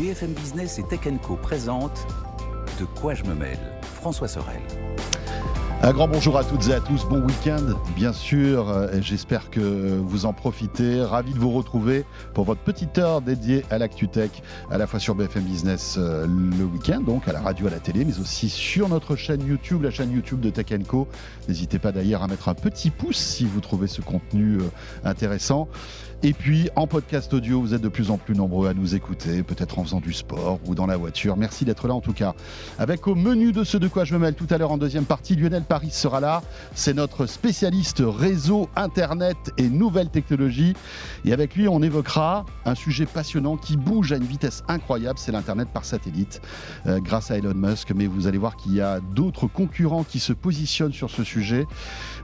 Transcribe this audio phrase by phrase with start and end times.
[0.00, 2.06] BFM Business et Tech Co présentent
[2.78, 4.62] De quoi je me mêle François Sorel.
[5.82, 10.24] Un grand bonjour à toutes et à tous, bon week-end bien sûr, j'espère que vous
[10.24, 14.86] en profitez, ravi de vous retrouver pour votre petite heure dédiée à l'ActuTech, à la
[14.86, 18.18] fois sur BFM Business euh, le week-end, donc à la radio, à la télé, mais
[18.20, 21.08] aussi sur notre chaîne YouTube, la chaîne YouTube de Tech Co.
[21.48, 24.70] N'hésitez pas d'ailleurs à mettre un petit pouce si vous trouvez ce contenu euh,
[25.04, 25.68] intéressant.
[26.22, 29.42] Et puis en podcast audio, vous êtes de plus en plus nombreux à nous écouter,
[29.42, 31.34] peut-être en faisant du sport ou dans la voiture.
[31.38, 32.34] Merci d'être là en tout cas.
[32.78, 35.06] Avec au menu de ce de quoi je me mêle tout à l'heure en deuxième
[35.06, 36.42] partie, Lionel Paris sera là.
[36.74, 40.74] C'est notre spécialiste réseau, internet et nouvelles technologies.
[41.24, 45.32] Et avec lui, on évoquera un sujet passionnant qui bouge à une vitesse incroyable, c'est
[45.32, 46.42] l'internet par satellite,
[46.86, 47.92] euh, grâce à Elon Musk.
[47.96, 51.66] Mais vous allez voir qu'il y a d'autres concurrents qui se positionnent sur ce sujet.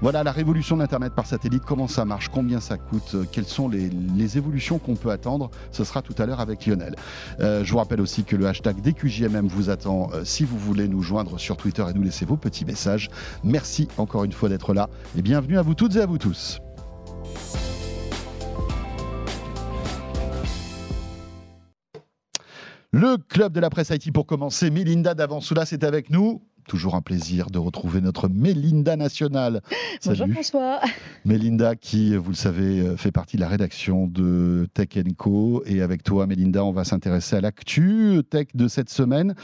[0.03, 3.47] Voilà la révolution de l'internet par satellite, comment ça marche, combien ça coûte, euh, quelles
[3.47, 5.51] sont les les, évolutions qu'on peut attendre.
[5.73, 6.97] Ce sera tout à l'heure avec Lionel.
[7.41, 10.89] Euh, je vous rappelle aussi que le hashtag DQJMM vous attend euh, si vous voulez
[10.89, 13.09] nous joindre sur Twitter et nous laisser vos petits messages.
[13.45, 16.61] Merci encore une fois d'être là et bienvenue à vous toutes et à vous tous.
[22.93, 24.71] Le club de la presse IT pour commencer.
[24.71, 26.43] Melinda Davansoula, c'est avec nous.
[26.69, 29.63] Toujours un plaisir de retrouver notre Mélinda nationale.
[30.05, 30.81] Bonjour François.
[31.25, 35.63] Mélinda qui, vous le savez, euh, fait partie de la rédaction de Tech Co.
[35.67, 39.35] Et avec toi, Mélinda, on va s'intéresser à l'actu tech de cette semaine.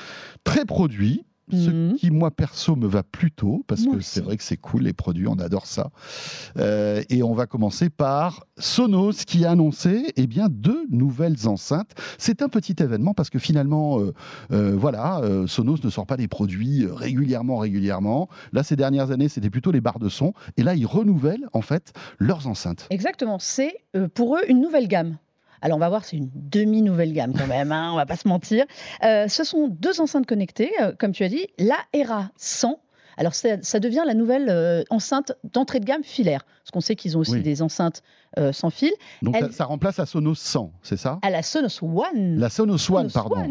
[0.44, 1.94] Très produit, ce mhm.
[1.96, 5.26] qui, moi, perso, me va plutôt, parce que c'est vrai que c'est cool, les produits,
[5.26, 5.90] on adore ça.
[6.56, 11.90] Euh, et on va commencer par Sonos, qui a annoncé eh bien, deux nouvelles enceintes.
[12.18, 14.14] C'est un petit événement, parce que finalement, euh,
[14.52, 18.28] euh, voilà, Sonos ne sort pas des produits régulièrement, régulièrement.
[18.52, 20.32] Là, ces dernières années, c'était plutôt les barres de son.
[20.56, 22.86] Et là, ils renouvellent, en fait, leurs enceintes.
[22.90, 23.38] Exactement.
[23.38, 23.84] C'est
[24.14, 25.16] pour eux une nouvelle gamme.
[25.62, 28.26] Alors on va voir, c'est une demi-nouvelle gamme quand même, hein, on va pas se
[28.26, 28.64] mentir.
[29.04, 32.80] Euh, ce sont deux enceintes connectées, euh, comme tu as dit, la ERA 100.
[33.16, 37.16] Alors ça, devient la nouvelle euh, enceinte d'entrée de gamme filaire, parce qu'on sait qu'ils
[37.16, 38.02] ont aussi des enceintes
[38.52, 38.92] sans fil.
[39.20, 41.18] Donc ça remplace la Sonos 100, c'est ça?
[41.22, 42.38] À la Sonos One.
[42.38, 43.44] La Sonos One, pardon,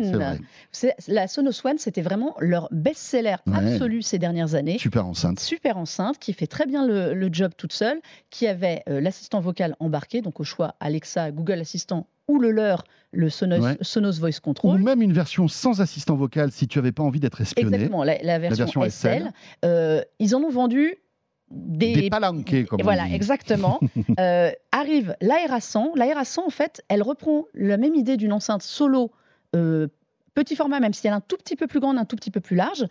[0.71, 0.95] c'est vrai.
[1.07, 4.77] La Sonos One, c'était vraiment leur best-seller absolu ces dernières années.
[4.77, 5.39] Super enceinte.
[5.39, 7.99] Super enceinte, qui fait très bien le, job toute seule,
[8.29, 13.29] qui avait l'assistant vocal embarqué, donc au choix Alexa, Google Assistant ou le leur, le
[13.29, 14.79] Sonos, Voice Control.
[14.79, 17.75] Ou même une version sans assistant vocal si tu n'avais pas envie d'être espionné.
[17.75, 19.31] Exactement, la, version, SL.
[19.65, 20.95] Euh, ils en ont vendu
[21.51, 23.15] des, des palanqués, comme Voilà, on dit.
[23.15, 23.79] exactement.
[24.19, 25.93] euh, arrive l'Aera 100.
[25.95, 29.11] L'Aera 100, en fait, elle reprend la même idée d'une enceinte solo
[29.55, 29.87] euh,
[30.33, 32.31] petit format, même si elle est un tout petit peu plus grande, un tout petit
[32.31, 32.85] peu plus large.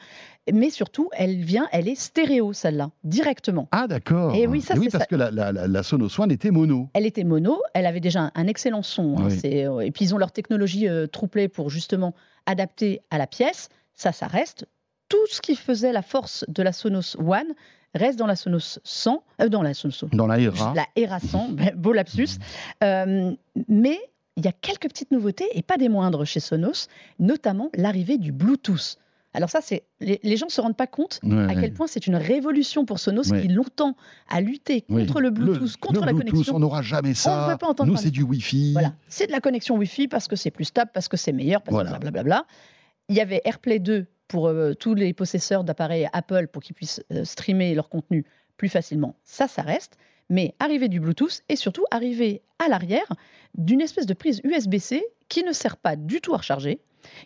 [0.52, 3.68] Mais surtout, elle vient, elle est stéréo, celle-là, directement.
[3.72, 4.34] Ah, d'accord.
[4.34, 6.88] Et oui, ça, oui parce que la, la, Sonos One était mono.
[6.94, 9.16] Elle était mono, elle avait déjà un, excellent son.
[9.18, 12.14] Hein, euh, et puis, ils ont leur technologie euh, trouplée pour justement
[12.46, 13.68] adapter à la pièce.
[13.94, 14.66] Ça, ça reste.
[15.08, 17.54] Tout ce qui faisait la force de la Sonos One
[17.94, 20.04] reste dans la Sonos 100, euh, dans la Sonos.
[20.12, 20.72] Dans la ERA.
[20.74, 22.38] La ERA 100, beau lapsus.
[22.80, 23.98] mais
[24.36, 28.32] il y a quelques petites nouveautés, et pas des moindres chez Sonos, notamment l'arrivée du
[28.32, 28.96] Bluetooth.
[29.32, 32.16] Alors ça, c'est les, gens ne se rendent pas compte à quel point c'est une
[32.16, 33.96] révolution pour Sonos qui longtemps
[34.28, 36.56] a lutté contre le Bluetooth, contre la connexion.
[36.56, 37.56] On n'aura jamais ça.
[37.84, 38.72] Nous, c'est du Wi-Fi.
[38.72, 41.62] Voilà, c'est de la connexion Wi-Fi parce que c'est plus stable, parce que c'est meilleur,
[41.62, 42.44] parce que blablabla.
[43.08, 47.02] Il y avait AirPlay 2 pour euh, tous les possesseurs d'appareils Apple pour qu'ils puissent
[47.12, 48.24] euh, streamer leur contenu
[48.56, 49.16] plus facilement.
[49.24, 49.98] Ça, ça reste
[50.30, 53.12] mais arriver du Bluetooth et surtout arriver à l'arrière
[53.58, 56.80] d'une espèce de prise USB-C qui ne sert pas du tout à recharger,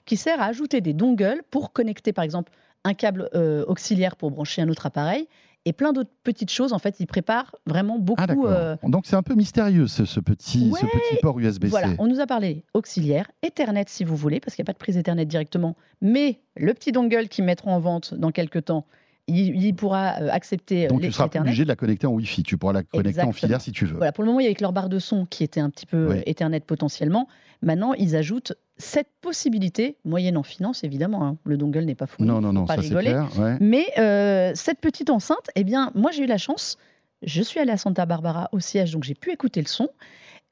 [0.06, 2.50] qui sert à ajouter des dongles pour connecter par exemple
[2.82, 5.28] un câble euh, auxiliaire pour brancher un autre appareil
[5.64, 6.72] et plein d'autres petites choses.
[6.72, 8.22] En fait, il prépare vraiment beaucoup.
[8.46, 11.68] Ah, Donc c'est un peu mystérieux ce, petit, ce petit port USB-C.
[11.68, 14.72] Voilà, on nous a parlé auxiliaire, Ethernet si vous voulez, parce qu'il n'y a pas
[14.72, 18.86] de prise Ethernet directement, mais le petit dongle qu'ils mettront en vente dans quelques temps
[19.26, 20.86] il, pourra euh, accepter.
[20.86, 22.42] Euh, Donc tu seras obligé de la connecter en Wi-Fi.
[22.42, 23.96] Tu pourras la connecter en filaire si tu veux.
[23.96, 25.86] Voilà, pour le moment, il y avait leur barre de son qui était un petit
[25.86, 27.28] peu euh, Ethernet potentiellement.
[27.62, 31.24] Maintenant, ils ajoutent cette possibilité, moyenne en finance évidemment.
[31.24, 31.38] Hein.
[31.44, 32.24] Le dongle n'est pas fou.
[32.24, 33.28] Non, non, non, ça c'est clair.
[33.60, 33.86] Mais
[34.54, 36.76] cette petite enceinte, eh bien, moi j'ai eu la chance.
[37.22, 39.88] Je suis allée à Santa Barbara au siège, donc j'ai pu écouter le son.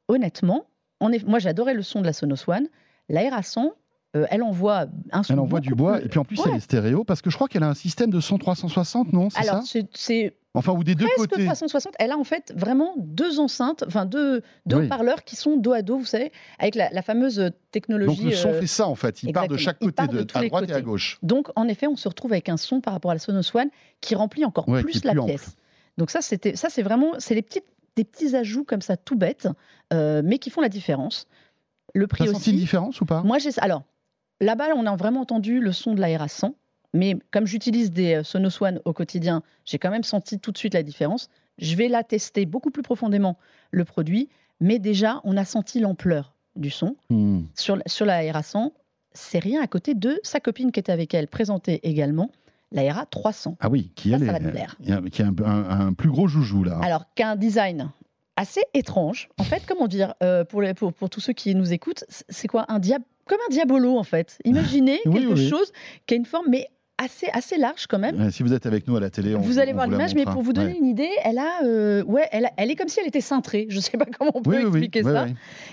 [0.09, 0.65] Honnêtement,
[1.01, 1.27] on est...
[1.27, 2.69] moi j'adorais le son de la Sonos One.
[3.11, 3.75] L'aération,
[4.15, 5.33] euh, elle envoie un son.
[5.33, 7.49] Elle envoie du bois, et puis en plus, elle est stéréo, parce que je crois
[7.49, 9.63] qu'elle a un système de son 360, non Alors,
[9.95, 10.37] c'est.
[10.55, 11.95] Enfin, ou des deux presque 360.
[11.99, 15.81] Elle a en fait vraiment deux enceintes, enfin deux, deux parleurs qui sont dos à
[15.81, 18.25] dos, vous savez, avec la, fameuse technologie.
[18.25, 20.49] Donc le son euh, fait ça en fait, il part de chaque côté, de, à
[20.49, 21.19] droite et à gauche.
[21.23, 23.71] Donc en effet, on se retrouve avec un son par rapport à la Sonos One
[24.03, 25.57] qui remplit encore plus la pièce.
[25.97, 27.67] Donc ça, c'était, ça c'est vraiment, c'est les petites,
[27.97, 29.49] des petits ajouts comme ça, tout bêtes,
[29.95, 31.27] euh, mais qui font la différence.
[31.95, 32.35] Le prix T'as aussi.
[32.35, 33.23] senti une différence ou pas?
[33.23, 33.83] Moi, j'ai alors
[34.43, 36.55] là-bas, on a vraiment entendu le son de l'Aera 100.
[36.95, 40.59] Mais comme j'utilise des euh, Sonos One au quotidien, j'ai quand même senti tout de
[40.59, 41.31] suite la différence.
[41.59, 43.39] Je vais la tester beaucoup plus profondément,
[43.71, 44.29] le produit.
[44.61, 46.97] Mais déjà, on a senti l'ampleur du son.
[47.09, 47.45] Hmm.
[47.55, 48.73] Sur, sur la Aera 100,
[49.15, 52.31] c'est rien à côté de sa copine qui était avec elle, présentée également,
[52.73, 53.57] la Aera 300.
[53.61, 56.63] Ah oui, qui, Ça, va te a- qui a un, un- un plus gros joujou
[56.65, 56.79] là.
[56.83, 57.91] Alors qu'un design
[58.37, 59.29] assez étrange.
[59.39, 62.49] En fait, comment dire, euh, pour, les- pour, pour tous ceux qui nous écoutent, c'est
[62.49, 64.39] quoi un diable Comme un diabolo, en fait.
[64.45, 65.49] Imaginez Oui, quelque oui.
[65.49, 65.73] chose
[66.07, 66.67] qui a une forme, mais
[66.99, 68.21] assez, assez large quand même.
[68.21, 70.15] Ouais, si vous êtes avec nous à la télé, on, vous allez on voir l'image,
[70.15, 70.79] mais pour vous donner Ouais.
[70.79, 73.67] une idée, elle a, euh, ouais, elle, elle est comme si elle était cintrée.
[73.71, 75.27] Je ne sais pas comment on peut Oui, expliquer ça.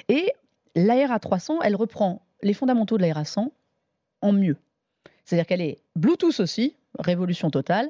[0.08, 0.32] Et
[0.76, 3.52] l'ARA 300, elle reprend les fondamentaux de l'ARA 100
[4.22, 4.58] en mieux.
[5.26, 7.90] C'est-à-dire qu'elle est Bluetooth aussi, révolution totale.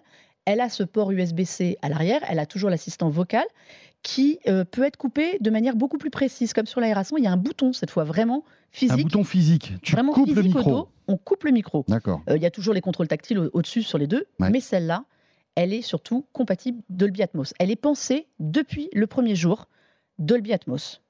[0.52, 3.44] Elle a ce port USB-C à l'arrière, elle a toujours l'assistant vocal
[4.02, 6.54] qui euh, peut être coupé de manière beaucoup plus précise.
[6.54, 9.74] Comme sur 100, il y a un bouton cette fois vraiment Un physique, bouton physique.
[9.84, 10.70] Tu vraiment coupes le physique micro.
[10.72, 10.90] dos.
[11.08, 11.86] On coupe le micro.
[11.88, 12.22] D'accord.
[12.32, 14.50] Euh, Il y a toujours les contrôles tactiles au- au-dessus sur les deux, Ouais.
[14.50, 15.04] mais celle-là,
[15.54, 17.54] elle est surtout compatible Dolby Atmos.
[17.60, 19.68] Elle est pensée depuis le premier jour
[20.18, 21.02] Dolby Atmos.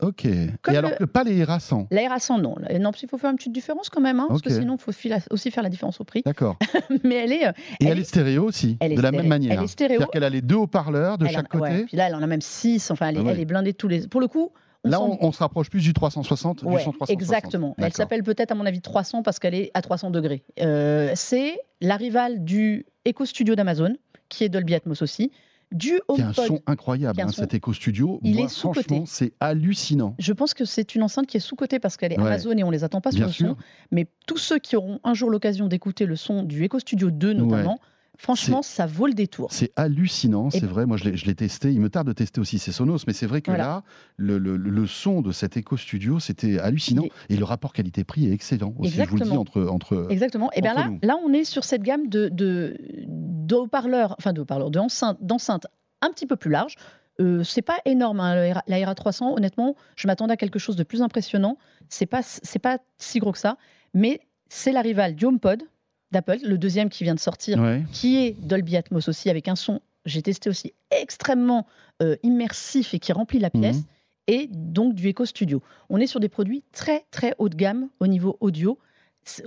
[0.00, 0.26] Ok.
[0.62, 1.88] Comme Et alors le- que pas les rassants.
[1.90, 2.54] L'ARA 100, non.
[2.80, 4.92] Non, il faut faire une petite différence quand même, hein, parce que sinon, il faut
[5.30, 6.22] aussi faire la différence au prix.
[6.24, 6.56] D'accord.
[7.04, 9.26] Mais elle est, euh, Et Elle elle, est- stéréo aussi, elle est de la même
[9.26, 9.58] manière.
[9.58, 9.98] Elle est stéréo.
[9.98, 11.62] C'est-à-dire qu'elle a les deux haut-parleurs de elle chaque côté.
[11.64, 12.90] ouais, puis là, elle en a même 6.
[12.92, 13.32] Enfin, elle est, Ah ouais.
[13.32, 14.06] elle est blindée tous les.
[14.06, 14.52] Pour le coup,
[14.84, 17.10] on Là, on, on se rapproche plus du 360, Ouais, du 100 360.
[17.10, 17.74] exactement.
[17.78, 20.44] Elle s'appelle peut-être, à mon avis, 300 parce qu'elle est à 300 degrés.
[20.60, 23.96] Euh, c'est la rivale du Echo Studio d'Amazon,
[24.28, 25.32] qui est Dolby Atmos aussi,
[25.72, 26.46] du Qui a un HomePod.
[26.46, 28.20] son incroyable, un hein, son- cet Echo Studio.
[28.22, 30.14] Il Moi, est franchement, c'est hallucinant.
[30.18, 32.26] Je pense que c'est une enceinte qui est sous-cotée parce qu'elle est Ouais.
[32.26, 33.48] Amazon et on les attend pas sur Bien le sûr.
[33.50, 33.56] son.
[33.90, 37.32] Mais tous ceux qui auront un jour l'occasion d'écouter le son du Echo Studio 2
[37.34, 37.78] notamment,
[38.18, 39.48] franchement, ça vaut le détour.
[39.52, 40.84] C'est hallucinant, c'est vrai.
[40.84, 41.72] Moi, je l'ai- testé.
[41.72, 43.64] Il me tarde de tester aussi ces Sonos, mais c'est vrai que Voilà.
[43.64, 43.82] là,
[44.16, 47.04] le, le- le son de cet Echo Studio, c'était hallucinant.
[47.30, 48.90] Et le rapport qualité-prix est excellent aussi.
[48.90, 49.40] Je vous le dis Exactement.
[49.40, 50.06] entre entre.
[50.10, 50.50] Exactement.
[50.52, 50.98] Et bien entre là, nous.
[51.02, 52.76] là, on est sur cette gamme de, de,
[53.06, 55.66] de haut-parleurs, enfin de haut-parleurs, de enceintes, d'enceintes
[56.02, 56.74] un petit peu plus larges.
[57.20, 59.34] Euh, c'est pas énorme, hein, la la RA 300.
[59.36, 61.56] Honnêtement, je m'attendais à quelque chose de plus impressionnant.
[61.88, 63.56] C'est pas, c'est pas si gros que ça,
[63.94, 65.62] mais c'est la rivale du HomePod
[66.10, 67.82] d'Apple, le deuxième qui vient de sortir, Ouais.
[67.92, 71.66] qui est Dolby Atmos aussi, avec un son, j'ai testé aussi, extrêmement
[72.02, 73.84] euh, immersif et qui remplit la pièce, Mhm.
[74.28, 75.62] et donc du Echo Studio.
[75.90, 78.78] On est sur des produits très très haut de gamme au niveau audio.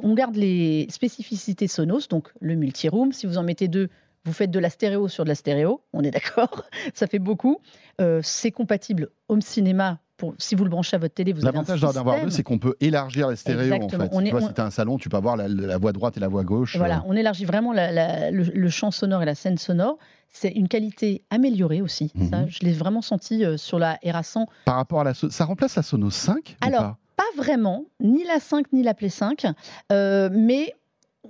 [0.04, 3.12] On garde les spécificités Sonos, donc le multi-room.
[3.14, 3.90] Si vous en mettez deux,
[4.26, 7.58] vous faites de la stéréo sur de la stéréo, on est d'accord, ça fait beaucoup.
[8.00, 10.00] Euh, c'est compatible home cinéma.
[10.22, 12.44] Pour, si vous le branchez à votre télé, vous avez L'avantage d'en avoir deux, c'est
[12.44, 13.98] qu'on peut élargir les stéréos en fait.
[14.12, 15.92] On tu vois, on- si tu as un salon, tu peux avoir la, la voix
[15.94, 16.78] droite et la voix gauche.
[16.78, 19.98] Voilà, euh, on élargit vraiment la- la- le, le champ sonore et la scène sonore.
[20.30, 22.12] C'est une qualité améliorée aussi.
[22.16, 22.30] Mhm.
[22.30, 24.46] Ça, je l'ai vraiment senti euh, sur la RA 100.
[24.66, 25.14] Par rapport à la.
[25.16, 26.98] So- Ça remplace la Sonos 5 ou Alors, pas?
[27.18, 29.46] Pas vraiment, ni la 5 ni la Play 5.
[29.92, 30.74] euh, mais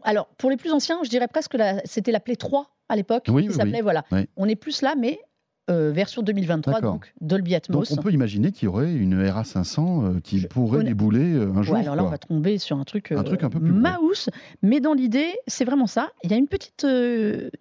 [0.04, 3.24] alors, pour les plus anciens, je dirais presque la- c'était la Play 3 à l'époque
[3.30, 3.78] Oui, qui oui, s'appelait.
[3.78, 3.82] oui.
[3.82, 4.04] Voilà.
[4.12, 4.28] Oui.
[4.38, 5.20] On est plus là, mais
[5.70, 6.94] euh, version 2023, D'accord.
[6.94, 7.92] donc Dolby Donc Atmos.
[7.92, 11.62] on peut imaginer qu'il y aurait une RA500 euh, qui Je- pourrait débouler euh, un
[11.62, 11.76] jour.
[11.76, 14.30] Ouais, alors là, on va tomber sur un truc, Un truc un peu plus mouse,
[14.62, 16.10] mais dans l'idée, c'est vraiment ça.
[16.24, 16.86] Il y a une petite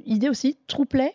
[0.04, 1.12] idée aussi, TruePlay,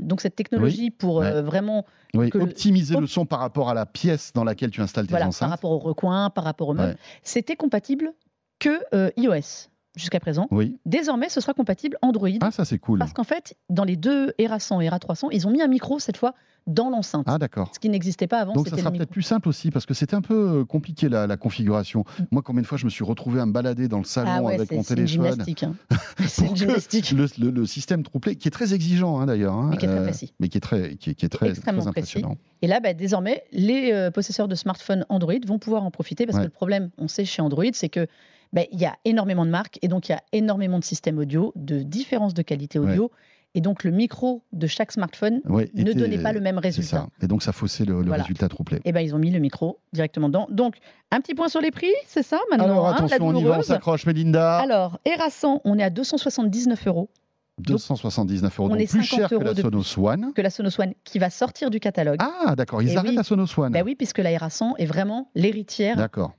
[0.00, 1.40] donc cette technologie pour ouais.
[1.42, 4.80] vraiment Oui, le- optimiser op- le son par rapport à la pièce dans laquelle tu
[4.80, 5.50] installes tes voilà, par enceintes.
[5.50, 6.96] rapport au recoin, par rapport au meuble, Ouais.
[7.22, 8.12] c'était compatible
[8.58, 8.80] que
[9.20, 10.46] iOS jusqu'à présent.
[10.50, 10.76] Oui.
[10.86, 12.28] Désormais, ce sera compatible Android.
[12.40, 12.98] Ah, ça c'est cool.
[12.98, 15.68] Parce qu'en fait, dans les deux ERA 100 et ERA 300, ils ont mis un
[15.68, 16.34] micro cette fois
[16.66, 17.24] dans l'enceinte.
[17.28, 17.70] Ah, d'accord.
[17.74, 20.14] Ce qui n'existait pas avant, Donc ça sera peut-être plus simple aussi parce que c'était
[20.14, 22.04] un peu euh, compliqué la, la configuration.
[22.18, 22.22] Mm.
[22.30, 24.42] Moi, combien de fois je me suis retrouvé à me balader dans le salon Ah
[24.42, 25.26] ouais, avec c'est mon c'est téléphone.
[25.30, 25.62] gymnastique.
[25.62, 25.74] hein.
[26.26, 27.10] c'est gymnastique.
[27.12, 29.88] Le, le- le système trouplé, qui est très exigeant hein, d'ailleurs, hein, Mais qui est
[29.90, 30.32] très précis.
[30.40, 32.18] mais qui est très, qui est, qui est très, Extrêmement très précis.
[32.18, 32.38] impressionnant.
[32.62, 36.36] Et là, bah, désormais, les euh, possesseurs de smartphones Android vont pouvoir en profiter parce
[36.38, 36.44] Ouais.
[36.44, 38.06] que le problème, on sait chez Android, c'est que
[38.54, 41.18] bah, il y a énormément de marques et donc il y a énormément de systèmes
[41.18, 43.10] audio, de différences de qualité audio.
[43.56, 46.96] Et donc le micro de chaque smartphone Ouais, ne était- donnait pas le même résultat.
[46.96, 47.08] ça.
[47.22, 48.24] Et donc ça faussait le, le Voilà.
[48.24, 48.80] résultat trouplé.
[48.84, 50.48] Et ben ils ont mis le micro directement dedans.
[50.50, 50.78] Donc
[51.12, 53.44] un petit point sur les prix, c'est ça maintenant Alors hein, la attention, on y
[53.44, 54.56] va, on s'accroche, Mélinda.
[54.58, 57.10] Alors, Erasan, on est à 279 euros
[57.58, 60.32] 279 euros, on donc est plus 50 cher que la Sonos One.
[60.34, 62.18] que la Sonos One qui va sortir du catalogue.
[62.20, 63.16] Ah, d'accord, ils Eh arrêtent oui.
[63.16, 63.72] la Sonos One.
[63.72, 65.96] Ben oui, puisque la Erasan est vraiment l'héritière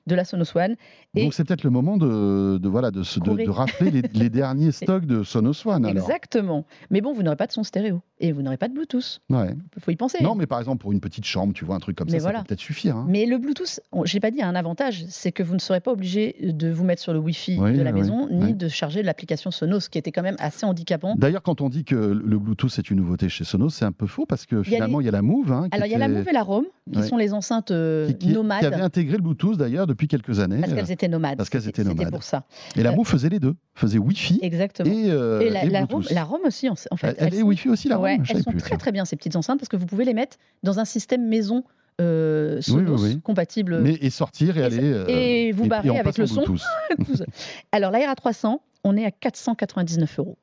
[0.08, 0.76] de la Sonos One.
[1.16, 3.02] Et- Donc c'est peut-être le moment de, de, voilà, de,
[3.50, 5.86] rappeler les, les derniers stocks de Sonos One.
[5.86, 6.04] Alors.
[6.04, 6.66] Exactement.
[6.90, 9.22] Mais bon, vous n'aurez pas de son stéréo et vous n'aurez pas de Bluetooth.
[9.30, 9.56] Ouais.
[9.78, 10.18] Il faut y penser.
[10.22, 12.24] Non, mais par exemple, pour une petite chambre, tu vois, un truc comme Mais ça,
[12.24, 12.40] voilà.
[12.40, 12.98] ça peut peut-être suffire.
[12.98, 13.06] hein.
[13.08, 15.80] Mais le Bluetooth, je l'ai pas dit, a un avantage, c'est que vous ne serez
[15.80, 18.68] pas obligé de vous mettre sur le Wi-Fi Oui, de la oui, maison, ni de
[18.68, 22.40] charger l'application Sonos, qui était quand même assez handicapante D'ailleurs, quand on dit que le
[22.40, 25.10] Bluetooth est une nouveauté chez Sonos, c'est un peu faux parce que finalement, il y
[25.10, 25.52] a, la Move.
[25.52, 28.60] Hein, Alors, il y a la Move et la Roam, qui sont les enceintes nomades.
[28.60, 30.60] Qui avaient intégré le Bluetooth d'ailleurs depuis quelques années.
[30.62, 31.38] Parce qu'elles étaient nomades.
[31.38, 32.00] Parce qu'elles étaient nomades.
[32.00, 32.46] C'était pour ça.
[32.76, 33.56] Et la Move faisait les deux.
[33.76, 34.40] Faisait Wi-Fi.
[34.42, 34.90] Exactement.
[34.90, 35.10] Et,
[35.50, 37.16] la, Roam, la, Roam, aussi, en fait.
[37.20, 38.06] Elle, est Wi-Fi aussi, la Roam.
[38.06, 40.38] Ouais, elles sont très très bien ces petites enceintes parce que vous pouvez les mettre
[40.64, 41.64] dans un système maison
[42.02, 43.80] euh, Sonos compatible.
[43.82, 44.84] Mais, et sortir et, aller.
[44.84, 46.44] Euh, et vous barrer avec le son.
[47.72, 50.38] Alors, la RA300, on est à 499 euros.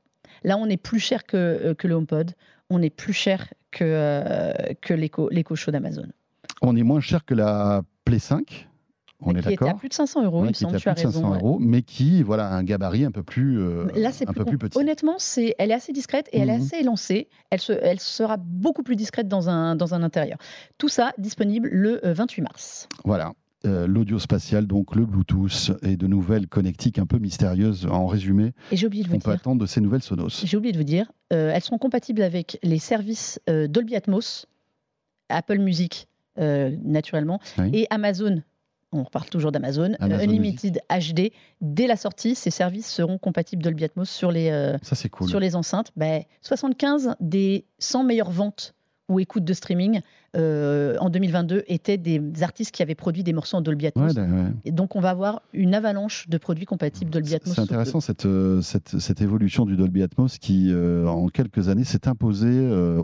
[0.44, 2.32] Là, on est plus cher que, euh, que le HomePod.
[2.70, 6.06] On est plus cher que, euh, que l'Echo Show d'Amazon.
[6.62, 8.68] On est moins cher que la Play 5
[9.24, 11.34] on est qui était à plus de 500 euros, il me semble, tu as raison.
[11.34, 14.44] Euros, mais qui, voilà, a un gabarit un peu plus, euh, Là, c'est un peu
[14.44, 14.76] plus petit.
[14.76, 16.64] Honnêtement, c'est, elle est assez discrète et elle est mhm.
[16.64, 17.28] assez élancée.
[17.50, 20.38] Elle, se, elle sera beaucoup plus discrète dans un, dans un intérieur.
[20.78, 22.88] Tout ça disponible le 28 euh, mars.
[23.04, 23.32] Voilà.
[23.64, 28.52] Euh, l'audio spatial, donc le Bluetooth et de nouvelles connectiques un peu mystérieuses en résumé.
[28.70, 30.44] Et j'ai oublié de vous on peut attendre de ces nouvelles Sonos.
[30.44, 34.46] J'ai oublié de vous dire, elles seront compatibles avec les services Dolby Atmos,
[35.28, 37.40] Apple Music naturellement,
[37.72, 38.42] et Amazon
[38.92, 41.32] on reparle toujours d'Amazon, euh, Unlimited HD.
[41.60, 44.76] Dès la sortie, ces services seront compatibles Dolby Atmos sur les, euh,
[45.26, 45.92] sur les enceintes.
[46.42, 48.74] 75 ben, des 100 meilleures ventes
[49.08, 50.00] ou écoutes de streaming
[50.34, 54.14] euh, en 2022 étaient des artistes qui avaient produit des morceaux en Dolby Atmos.
[54.64, 57.54] Et donc on va avoir une avalanche de produits compatibles Dolby Atmos.
[57.54, 61.84] C'est intéressant cette, euh, cette, cette, évolution du Dolby Atmos qui, euh, en quelques années,
[61.84, 62.42] s'est imposée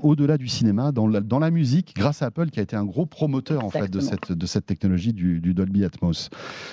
[0.02, 2.84] au-delà du cinéma, dans la, dans la musique, grâce à Apple qui a été un
[2.84, 6.30] gros promoteur en fait de cette, de cette technologie du, du, Dolby Atmos.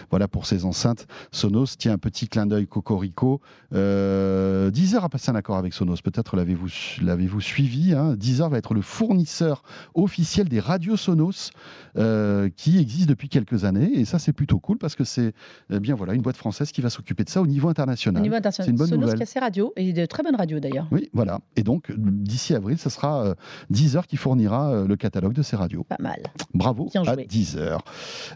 [0.09, 1.07] Voilà pour ces enceintes.
[1.31, 3.41] Sonos, tient un petit clin d'œil cocorico.
[3.71, 6.01] Deezer a passé un accord avec Sonos.
[6.01, 6.69] Peut-être l'avez-vous
[7.01, 7.93] l'avez-vous suivi.
[7.93, 8.15] Hein.
[8.15, 11.51] Deezer va être le fournisseur officiel des radios Sonos
[11.97, 13.91] euh, qui existent depuis quelques années.
[13.93, 15.33] Et ça, c'est plutôt cool parce que c'est
[15.71, 18.21] eh bien voilà une boîte française qui va s'occuper de ça au niveau international.
[18.21, 18.65] Au niveau international.
[18.65, 19.17] C'est une bonne Sonos nouvelle.
[19.17, 20.87] qui a ses radios et de très bonnes radios d'ailleurs.
[20.91, 21.39] Oui, voilà.
[21.55, 23.35] Et donc d'ici avril, ce sera euh,
[23.69, 25.83] Deezer qui fournira euh, le catalogue de ces radios.
[25.83, 26.21] Pas mal.
[26.53, 27.83] Bravo à Deezer.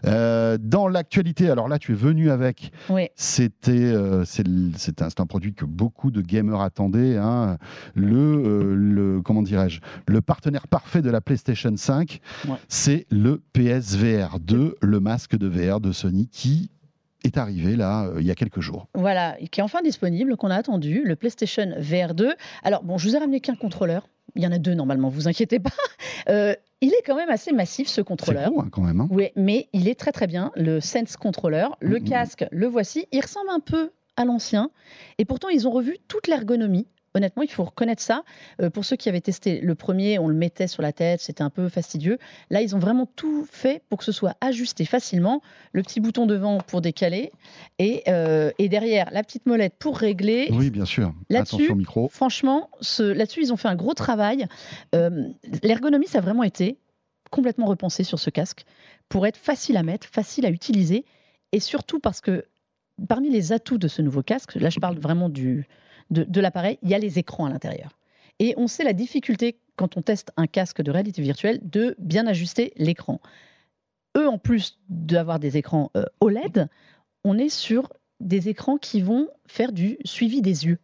[0.04, 2.72] dans l'actualité, alors là, tu es venu avec.
[2.88, 3.08] Oui.
[3.14, 7.16] C'était c'est un, un, produit que beaucoup de gamers attendaient.
[7.16, 7.58] Hein.
[7.94, 11.99] Le, le comment dirais-je le partenaire parfait de la PlayStation 5
[12.68, 16.70] c'est le PSVR 2, le masque de VR de Sony qui
[17.24, 18.88] est arrivé là euh, il y a quelques jours.
[18.94, 22.32] Voilà, qui est enfin disponible, qu'on a attendu, le PlayStation VR 2.
[22.62, 24.08] Alors bon, je vous ai ramené qu'un contrôleur.
[24.36, 25.70] Il y en a deux normalement, vous inquiétez pas.
[26.28, 28.52] Euh, il est quand même assez massif ce contrôleur.
[28.56, 29.00] Hein, quand même.
[29.00, 29.08] Hein.
[29.10, 30.52] Oui, mais il est très très bien.
[30.54, 33.06] Le Sense Controller, le casque, le voici.
[33.10, 34.70] Il ressemble un peu à l'ancien.
[35.18, 36.86] Et pourtant, ils ont revu toute l'ergonomie.
[37.14, 38.22] Honnêtement, il faut reconnaître ça.
[38.60, 41.42] Euh, pour ceux qui avaient testé le premier, on le mettait sur la tête, c'était
[41.42, 42.18] un peu fastidieux.
[42.50, 45.42] Là, ils ont vraiment tout fait pour que ce soit ajusté facilement.
[45.72, 47.32] Le petit bouton devant pour décaler
[47.78, 50.48] et, euh, derrière la petite molette pour régler.
[50.52, 51.12] Oui, bien sûr.
[51.34, 52.08] Attention micro.
[52.08, 54.46] Franchement, là-dessus, ils ont fait un gros travail.
[54.94, 55.28] Euh,
[55.64, 56.78] l'ergonomie, ça a vraiment été
[57.30, 58.64] complètement repensé sur ce casque
[59.08, 61.04] pour être facile à mettre, facile à utiliser
[61.52, 62.44] et surtout parce que
[63.08, 65.66] parmi les atouts de ce nouveau casque, là, je parle vraiment du
[66.10, 67.98] de, l'appareil, il y a les écrans à l'intérieur.
[68.38, 72.26] Et on sait la difficulté, quand on teste un casque de réalité virtuelle, de bien
[72.26, 73.20] ajuster l'écran.
[74.16, 76.68] Eux, en plus d'avoir des écrans euh, OLED,
[77.24, 80.78] on est sur des écrans qui vont faire du suivi des yeux.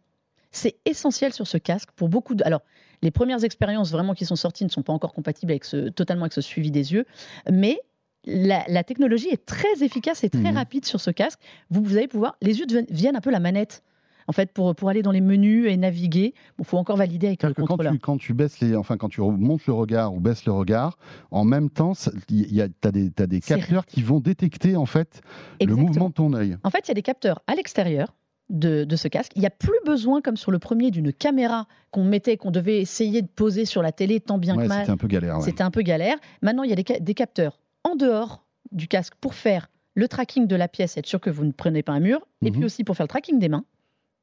[0.51, 2.43] C'est essentiel sur ce casque pour beaucoup de.
[2.43, 2.61] Alors,
[3.01, 6.23] les premières expériences vraiment qui sont sorties ne sont pas encore compatibles avec ce, totalement
[6.23, 7.05] avec ce suivi des yeux,
[7.51, 7.79] mais
[8.25, 10.57] la, technologie est très efficace et très mmh.
[10.57, 11.39] rapide sur ce casque.
[11.69, 12.35] Vous, vous allez pouvoir.
[12.41, 13.83] Les yeux deviennent un peu la manette
[14.27, 17.43] en fait, pour, pour aller dans les menus et naviguer, il faut encore valider avec
[17.43, 17.93] le contrôleur.
[17.93, 20.51] Quand tu, quand tu, baisses les, enfin, quand tu montes le regard ou baisses le
[20.51, 20.97] regard,
[21.31, 25.21] en même temps, tu as des, as des capteurs qui vont détecter en fait
[25.61, 26.57] le mouvement de ton œil.
[26.63, 28.13] En fait, il y a des capteurs à l'extérieur
[28.49, 29.31] de, de, ce casque.
[29.35, 32.79] Il n'y a plus besoin, comme sur le premier, d'une caméra qu'on mettait, qu'on devait
[32.81, 34.79] essayer de poser sur la télé tant bien que mal.
[34.81, 35.41] C'était un peu galère.
[35.41, 36.17] C'était un peu galère.
[36.41, 40.47] Maintenant, il y a des, des, capteurs en dehors du casque pour faire le tracking
[40.47, 42.65] de la pièce, être sûr que vous ne prenez pas un mur, et puis mhm.
[42.65, 43.65] aussi pour faire le tracking des mains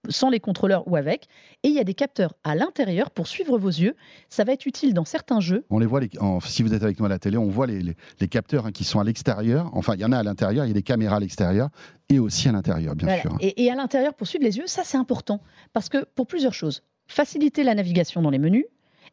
[0.08, 1.28] sans les contrôleurs ou avec.
[1.62, 3.94] Et il y a des capteurs à l'intérieur pour suivre vos yeux.
[4.28, 5.64] Ça va être utile dans certains jeux.
[5.70, 6.00] On les voit,
[6.46, 7.94] si vous êtes avec nous à la télé, on voit les,
[8.28, 9.70] capteurs hein, qui sont à l'extérieur.
[9.72, 11.68] Enfin, il y en a à l'intérieur, il y a des caméras à l'extérieur
[12.08, 13.36] et aussi à l'intérieur, bien sûr.
[13.40, 15.40] Et, à l'intérieur, pour suivre les yeux, ça c'est important.
[15.72, 16.82] Parce que pour plusieurs choses.
[17.06, 18.64] Faciliter la navigation dans les menus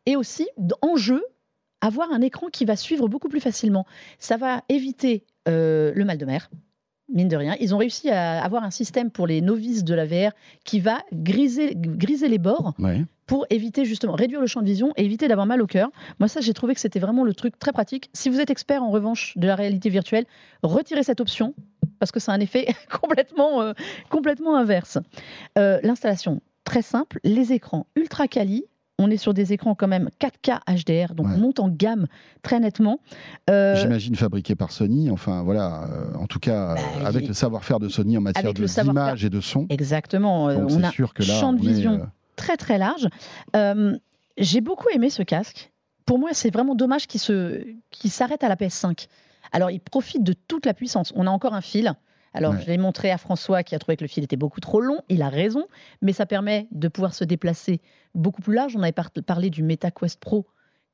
[0.05, 0.48] et aussi,
[0.81, 1.24] en jeu,
[1.81, 3.86] avoir un écran qui va suivre beaucoup plus facilement.
[4.17, 6.50] Ça va éviter euh, le mal de mer
[7.13, 7.56] mine de rien.
[7.60, 10.32] Ils ont réussi à avoir un système pour les novices de la VR
[10.63, 12.74] qui va griser, griser les bords
[13.27, 15.89] pour éviter justement, réduire le champ de vision et éviter d'avoir mal au cœur.
[16.20, 18.10] Moi, ça, j'ai trouvé que c'était vraiment le truc très pratique.
[18.13, 20.25] Si vous êtes expert, en revanche, de la réalité virtuelle,
[20.63, 21.53] retirez cette option
[22.00, 22.68] parce que c'est un effet
[23.01, 23.74] complètement, euh,
[24.10, 24.98] complètement inverse.
[25.58, 28.65] Euh, l'installation très simple, les écrans ultra quali.
[29.03, 31.34] On est sur des écrans quand même 4K HDR, donc Ouais.
[31.36, 32.05] on monte en gamme
[32.43, 33.00] très nettement.
[33.50, 35.10] Euh, J'imagine fabriqué par Sony.
[35.10, 35.84] Enfin, voilà.
[35.91, 39.29] euh, en tout cas, Bah, euh, avec le savoir-faire de Sony en matière d'image et
[39.29, 39.65] de son.
[39.70, 40.53] exactement.
[40.53, 42.01] Donc on c'est a sûr que là, champ de est, vision
[42.36, 43.08] très très large.
[44.38, 45.72] J'ai beaucoup aimé ce casque.
[46.05, 49.08] Pour moi, c'est vraiment dommage qu'il se, qu'il s'arrête à la PS5.
[49.51, 51.12] Alors, il profite de toute la puissance.
[51.15, 51.93] On a encore un fil.
[52.33, 52.61] Alors, Ouais.
[52.61, 55.00] je l'ai montré à François qui a trouvé que le fil était beaucoup trop long.
[55.09, 55.67] Il a raison,
[56.01, 57.81] mais ça permet de pouvoir se déplacer
[58.15, 58.75] beaucoup plus large.
[58.75, 60.47] On avait par- parlé du MetaQuest Pro,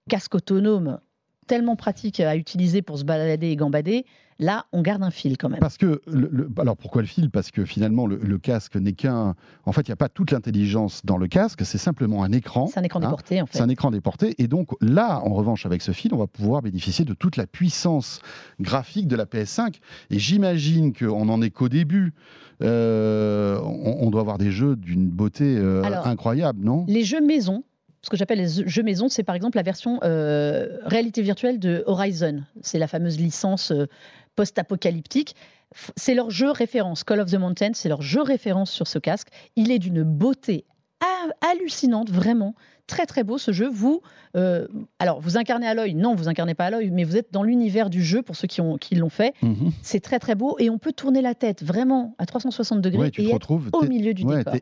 [0.10, 1.00] casque autonome,
[1.48, 4.06] tellement pratique à utiliser pour se balader et gambader.
[4.40, 5.60] Là, on garde un fil quand même.
[5.60, 7.32] Parce que, le- le- alors pourquoi le fil?
[7.32, 9.34] Parce que finalement, le, le casque n'est qu'un.
[9.66, 12.68] En fait, il n'y a pas toute l'intelligence dans le casque, c'est simplement un écran.
[12.68, 13.06] C'est un écran hein.
[13.08, 13.58] déporté, en fait.
[13.58, 14.36] C'est un écran déporté.
[14.38, 17.48] Et donc là, en revanche, avec ce fil, on va pouvoir bénéficier de toute la
[17.48, 18.22] puissance
[18.60, 19.78] graphique de la PS5.
[20.12, 22.14] Et j'imagine qu'on n'en est qu'au début.
[22.64, 26.86] Euh, on, on doit avoir des jeux d'une beauté euh, Alors, incroyable, non?
[26.88, 27.64] Les jeux maison,
[28.08, 31.84] ce que j'appelle les jeux maison, c'est par exemple la version euh, réalité virtuelle de
[31.88, 32.42] Horizon.
[32.62, 33.88] C'est la fameuse licence euh,
[34.38, 35.36] post-apocalyptique.
[35.98, 37.04] C'est leur jeu référence.
[37.04, 39.28] Call of the Mountain, c'est leur jeu référence sur ce casque.
[39.58, 40.64] Il est d'une beauté
[41.42, 42.56] hallucinante, vraiment.
[42.88, 43.68] Très très beau ce jeu.
[43.70, 44.02] Vous,
[44.38, 44.66] euh,
[45.00, 47.44] alors vous incarnez à l'œil, non, vous incarnez pas à l'œil, mais vous êtes dans
[47.44, 49.34] l'univers du jeu pour ceux qui ont qui l'ont fait.
[49.42, 49.72] Mhm.
[49.82, 53.12] C'est très très beau et on peut tourner la tête vraiment à 360 degrés Ouais,
[53.12, 54.54] tu et te être au milieu du ouais, décor.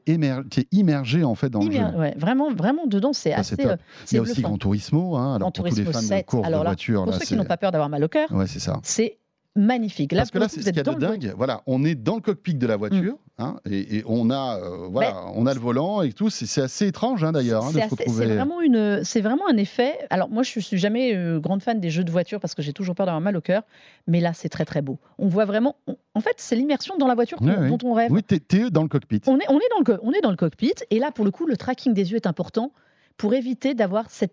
[0.50, 1.84] t'es immergé en fait dans le jeu.
[2.00, 3.58] Ouais, vraiment, vraiment dedans, c'est Ça, c'est assez.
[3.64, 3.72] top.
[3.74, 4.42] euh, Il y c'est a aussi.
[4.42, 6.26] Gran Turismo, hein, alors Gran pour tous les Turismo fans de 7.
[6.26, 7.04] course Alors de là, voiture.
[7.04, 8.80] Pour là, ceux qui c'est- n'ont pas peur d'avoir mal au cœur, Ouais, c'est ça.
[8.82, 9.20] c'est
[9.56, 10.12] magnifique.
[10.12, 11.34] Là, Parce que là, c'est ce qu'il y a de dingue.
[11.38, 14.88] Voilà, on est dans le cockpit de la voiture, hein, et, et on a, euh,
[14.90, 16.30] voilà, Ben, on a le volant et tout.
[16.30, 19.98] C'est assez étrange, hein, d'ailleurs, hein, C'est c'est vraiment une, c'est vraiment un effet.
[20.10, 22.74] Alors moi, je suis jamais euh, grande fan des jeux de voiture parce que j'ai
[22.74, 23.64] toujours peur d'avoir mal au cœur.
[24.08, 25.00] Mais là, c'est très très beau.
[25.18, 25.76] On voit vraiment.
[25.88, 27.68] on- en fait, c'est l'immersion dans la voiture Ouais, ouais.
[27.70, 28.12] dont on rêve.
[28.12, 29.22] Oui, t'es t'es dans le cockpit.
[29.28, 31.32] On est, on est dans le, on est dans le cockpit et là, pour le
[31.32, 32.72] coup, le tracking des yeux est important
[33.18, 34.26] pour éviter d'avoir ce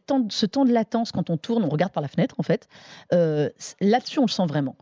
[0.47, 2.67] temps de latence quand on tourne, on regarde par la fenêtre en fait.
[3.13, 3.49] Euh,
[3.81, 4.75] Là-dessus, on le sent vraiment.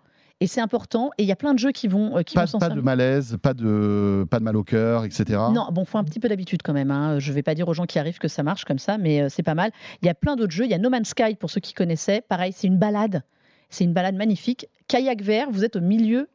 [0.42, 1.10] Et c'est important.
[1.18, 2.80] Et il y a plein de jeux qui vont, euh, qui Pas, vont pas de
[2.80, 5.24] malaise, pas de, pas de mal au cœur, etc.
[5.52, 6.90] Non, bon, faut un petit peu d'habitude quand même.
[6.90, 7.18] Hein.
[7.18, 9.28] Je vais pas dire aux gens qui arrivent que ça marche comme ça, mais euh,
[9.28, 9.70] c'est pas mal.
[10.02, 10.64] Il y a plein d'autres jeux.
[10.64, 12.22] Il y a No Man's Sky pour ceux qui connaissaient.
[12.22, 13.22] Pareil, c'est une balade.
[13.68, 14.66] C'est une balade magnifique.
[14.88, 16.28] Kayak vert, vous êtes au milieu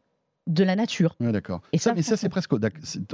[0.48, 1.16] de la nature.
[1.20, 1.62] Ouais, d'accord.
[1.74, 2.52] Et Ça, ça, mais ça, c'est presque.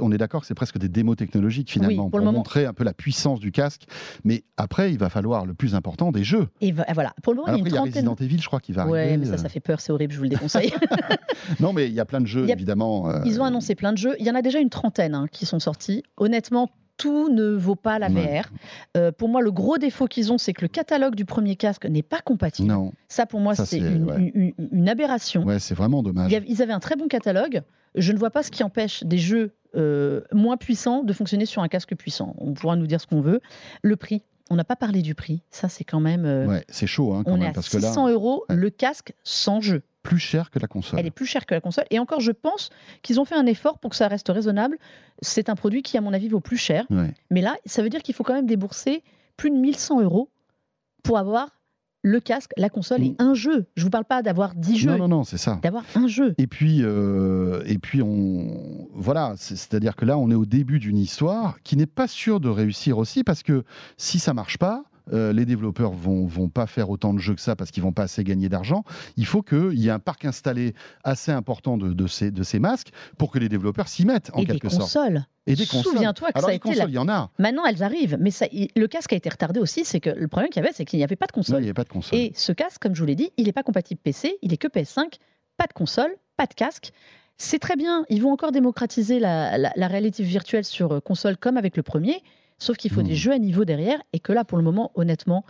[0.00, 3.40] On est d'accord c'est presque des démos technologiques finalement pour montrer un peu la puissance
[3.40, 3.84] du casque.
[4.24, 6.48] Mais après, il va falloir le plus important des jeux.
[6.60, 7.14] Et va- voilà.
[7.22, 8.08] Pour le moment, il y après, a il y une a trentaine.
[8.08, 9.16] Resident Evil, je crois, qui va Ouais, arriver.
[9.18, 9.36] mais ça, euh.
[9.38, 9.80] ça fait peur.
[9.80, 10.12] C'est horrible.
[10.12, 10.72] Je vous le déconseille.
[11.60, 13.08] Non, mais il y a plein de jeux, a- évidemment.
[13.10, 14.14] euh, Ils ont annoncé plein de jeux.
[14.20, 16.02] Il y en a déjà une trentaine hein, qui sont sortis.
[16.16, 18.40] Honnêtement, tout ne vaut pas la Ouais.
[18.42, 18.50] VR.
[18.96, 21.86] Euh, pour moi, le gros défaut qu'ils ont, c'est que le catalogue du premier casque
[21.86, 22.68] n'est pas compatible.
[22.68, 24.16] Non, Ça, pour moi, c'est une, ouais.
[24.34, 25.42] une- une- une aberration.
[25.44, 26.32] ouais, c'est vraiment dommage.
[26.48, 27.62] ils avaient un très bon catalogue.
[27.94, 31.62] Je ne vois pas ce qui empêche des jeux euh, moins puissants de fonctionner sur
[31.62, 32.34] un casque puissant.
[32.38, 33.40] On pourra nous dire ce qu'on veut.
[33.80, 35.42] Le prix, on n'a pas parlé du prix.
[35.50, 36.26] Ça, c'est quand même.
[36.26, 38.44] euh, Ouais, c'est chaud, hein, quand on même, est à parce que 600 là, euros
[38.50, 38.56] ouais.
[38.56, 39.82] le casque sans jeu.
[40.02, 40.98] Plus cher que la console.
[41.00, 41.84] Elle est plus chère que la console.
[41.90, 42.70] Et encore, je pense
[43.02, 44.76] qu'ils ont fait un effort pour que ça reste raisonnable.
[45.20, 46.84] C'est un produit qui, à mon avis, vaut plus cher.
[46.90, 47.14] Ouais.
[47.30, 49.02] Mais là, ça veut dire qu'il faut quand même débourser
[49.36, 50.28] plus de 1100 euros
[51.02, 51.50] pour avoir
[52.04, 53.14] le casque, la console et Mm.
[53.20, 53.66] un jeu.
[53.76, 55.60] Je vous parle pas d'avoir 10 jeux, Non, non, non, c'est ça.
[55.62, 56.34] d'avoir un jeu.
[56.36, 60.80] Et puis, euh, et puis on, voilà, c'est- c'est-à-dire que là, on est au début
[60.80, 63.62] d'une histoire qui n'est pas sûre de réussir aussi, parce que
[63.96, 67.40] si ça marche pas, euh, les développeurs vont, vont pas faire autant de jeux que
[67.40, 68.84] ça parce qu'ils vont pas assez gagner d'argent.
[69.16, 72.58] Il faut qu'il y ait un parc installé assez important de, de ces, de ces
[72.58, 74.82] masques pour que les développeurs s'y mettent en et des quelque sorte.
[74.82, 75.24] consoles.
[75.46, 75.92] Et des consoles.
[75.94, 77.30] Souviens-toi que Alors ça a été la- il y en a.
[77.38, 79.84] Maintenant, elles arrivent, mais ça, il- le casque a été retardé aussi.
[79.84, 81.62] C'est que le problème qu'il y avait, c'est qu'il n'y avait pas de Non, console.
[81.62, 82.18] il n'y pas de console.
[82.18, 84.56] Et ce casque, comme je vous l'ai dit, il n'est pas compatible PC, il est
[84.56, 85.14] que PS5,
[85.56, 86.92] pas de console, pas de casque.
[87.38, 91.36] C'est très bien, ils vont encore démocratiser la, la, la réalité virtuelle sur euh, console
[91.36, 92.22] comme avec le premier,
[92.62, 93.06] sauf qu'il faut Hmm.
[93.08, 95.44] des jeux à niveau derrière et que là, pour le moment, honnêtement,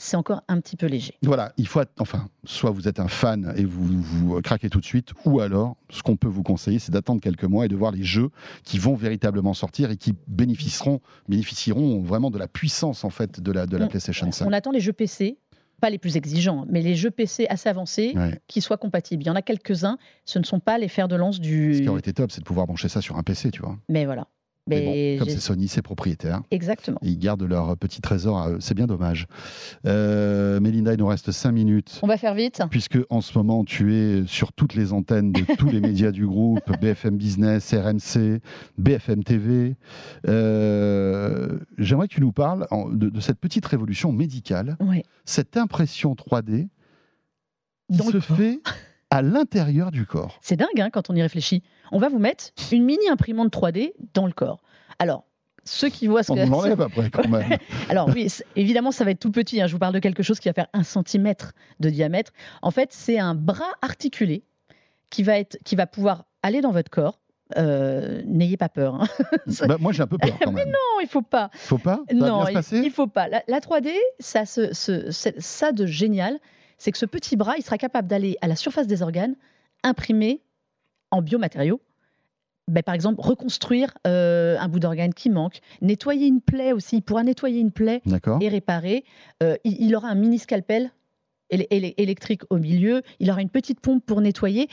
[0.00, 1.14] c'est encore un petit peu léger.
[1.22, 4.84] Voilà, il faut, enfin, soit vous êtes un fan et vous, vous craquez tout de
[4.84, 7.90] suite, ou alors, ce qu'on peut vous conseiller, c'est d'attendre quelques mois et de voir
[7.90, 8.28] les jeux
[8.62, 13.50] qui vont véritablement sortir et qui bénéficieront, bénéficieront vraiment de la puissance en fait de
[13.52, 14.46] la, de la On- PlayStation 5.
[14.46, 15.38] On attend les jeux PC,
[15.80, 18.40] pas les plus exigeants, mais les jeux PC assez avancés Ouais.
[18.46, 19.22] qui soient compatibles.
[19.22, 21.80] Il y en a quelques-uns, ce ne sont pas les fers de lance Ce du.
[21.82, 23.76] qui aurait été top, c'est de pouvoir brancher ça sur un PC, tu vois.
[23.88, 24.28] Mais voilà.
[24.68, 26.42] Mais Mais bon, comme c'est Sony, c'est propriétaire.
[26.50, 26.98] Exactement.
[27.02, 28.58] Et ils gardent leur petit trésor à eux.
[28.60, 29.26] C'est bien dommage.
[29.86, 31.98] Euh, Mélinda, il nous reste 5 minutes.
[32.02, 32.60] On va faire vite.
[32.70, 36.26] Puisque en ce moment tu es sur toutes les antennes de tous les médias du
[36.26, 38.40] groupe, BFM Business, RMC,
[38.78, 39.76] BFM TV,
[40.26, 45.02] euh, j'aimerais que tu nous parles de, de cette petite révolution médicale, Ouais.
[45.24, 46.68] cette impression 3D
[47.90, 48.60] qui Dans se fait
[49.10, 50.38] à l'intérieur du corps.
[50.40, 51.62] C'est dingue hein, quand on y réfléchit.
[51.92, 54.60] On va vous mettre une mini imprimante 3D dans le corps.
[54.98, 55.24] Alors,
[55.64, 57.58] ceux qui voient ce On que l'enlève après quand même.
[57.88, 59.60] Alors oui, évidemment, ça va être tout petit.
[59.60, 59.66] hein.
[59.66, 62.32] Je vous parle de quelque chose qui va faire un centimètre de diamètre.
[62.62, 64.44] En fait, c'est un bras articulé
[65.10, 67.20] qui va, être, qui va pouvoir aller dans votre corps.
[67.56, 68.94] Euh, N'ayez pas peur.
[68.96, 69.06] hein.
[69.66, 70.68] Bah, moi j'ai un peu peur quand même.
[70.68, 71.48] Non, il faut pas.
[71.54, 72.00] Faut pas?
[72.10, 72.78] Ça va non, bien se il, passer?
[72.84, 73.26] il faut pas.
[73.28, 73.88] La, la 3D,
[74.20, 76.38] ça, se- se- c'est- ça de génial,
[76.78, 79.34] c'est que ce petit bras, il sera capable d'aller à la surface des organes,
[79.84, 80.42] imprimer
[81.10, 81.80] en biomatériaux.
[82.68, 86.96] Ben, par exemple, reconstruire euh, un bout d'organe qui manque, nettoyer une plaie aussi.
[86.98, 88.02] Il pourra nettoyer une plaie
[88.42, 89.04] et réparer.
[89.42, 90.90] Euh, il, il aura un mini scalpel
[91.50, 93.00] éle- éle- électrique au milieu.
[93.20, 94.68] Il aura une petite pompe pour nettoyer.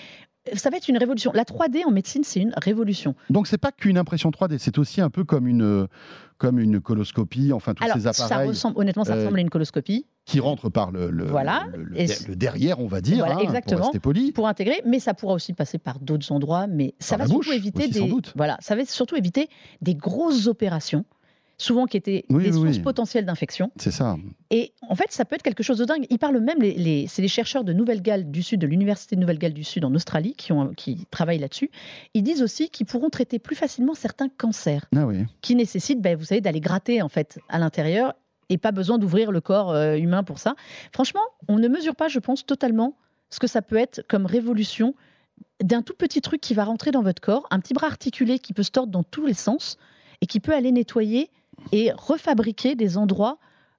[0.55, 1.31] Ça va être une révolution.
[1.33, 3.15] La 3D en médecine, c'est une révolution.
[3.29, 5.87] Donc c'est pas qu'une impression 3D, c'est aussi un peu comme une
[6.37, 9.41] comme une coloscopie, enfin tous Alors, ces ça appareils ressemble, honnêtement, ça euh, ressemble à
[9.41, 11.67] une coloscopie qui rentrent par le, le, Voilà.
[11.75, 13.77] le, le- Et le derrière, on va dire, Voilà, hein, exactement.
[13.77, 14.31] pour rester poli.
[14.31, 16.65] pour intégrer, mais ça pourra aussi passer par d'autres endroits.
[16.67, 19.49] Mais ça Par va surtout bouche éviter des voilà, ça va surtout éviter
[19.81, 21.05] des grosses opérations,
[21.59, 22.81] souvent qui étaient Oui, des oui, sources oui.
[22.83, 23.71] potentielles d'infection.
[23.77, 24.17] C'est ça.
[24.49, 26.07] Et en fait, ça peut être quelque chose de dingue.
[26.09, 29.21] Ils parlent même, les, les- c'est les chercheurs de Nouvelle-Galles du Sud, de l'Université de
[29.21, 31.69] Nouvelle-Galles du Sud en Australie, qui, ont, qui travaillent là-dessus.
[32.15, 35.05] Ils disent aussi qu'ils pourront traiter plus facilement certains cancers, Ah
[35.41, 38.15] qui nécessitent, ben, vous savez, d'aller gratter en fait à l'intérieur
[38.49, 40.55] et pas besoin d'ouvrir le corps euh, humain pour ça.
[40.91, 42.97] Franchement, on ne mesure pas, je pense, totalement
[43.29, 44.95] ce que ça peut être comme révolution
[45.61, 48.53] d'un tout petit truc qui va rentrer dans votre corps, un petit bras articulé qui
[48.53, 49.77] peut se tordre dans tous les sens
[50.21, 51.31] et qui peut aller nettoyer
[51.71, 53.37] et refabriquer des endroits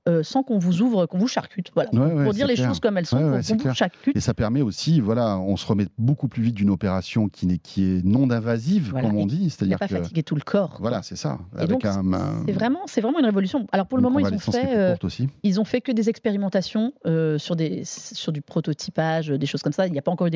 [0.09, 1.71] euh, sans qu'on vous ouvre, qu'on vous charcute.
[1.75, 1.91] Voilà.
[1.93, 2.69] Ouais, ouais, pour dire les clair.
[2.69, 4.17] choses comme elles sont, Ouais, qu'on vous charcute.
[4.17, 7.59] Et ça permet aussi, voilà, on se remet beaucoup plus vite d'une opération qui, n'est-
[7.59, 9.09] qui est non invasive, Voilà.
[9.09, 9.51] comme on dit.
[9.51, 10.77] C'est-à-dire pas que fatigué tout le corps.
[10.81, 11.39] voilà, c'est ça.
[11.59, 13.67] C'est vraiment, c'est vraiment une révolution.
[13.73, 15.29] Alors pour le moment, ils ont est fait, euh, aussi.
[15.43, 19.73] ils ont fait que des expérimentations euh, sur des, sur du prototypage, des choses comme
[19.73, 19.87] ça.
[19.87, 20.31] Il n'y a pas encore eu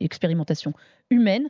[0.00, 0.72] d'expérimentation
[1.10, 1.48] humaine.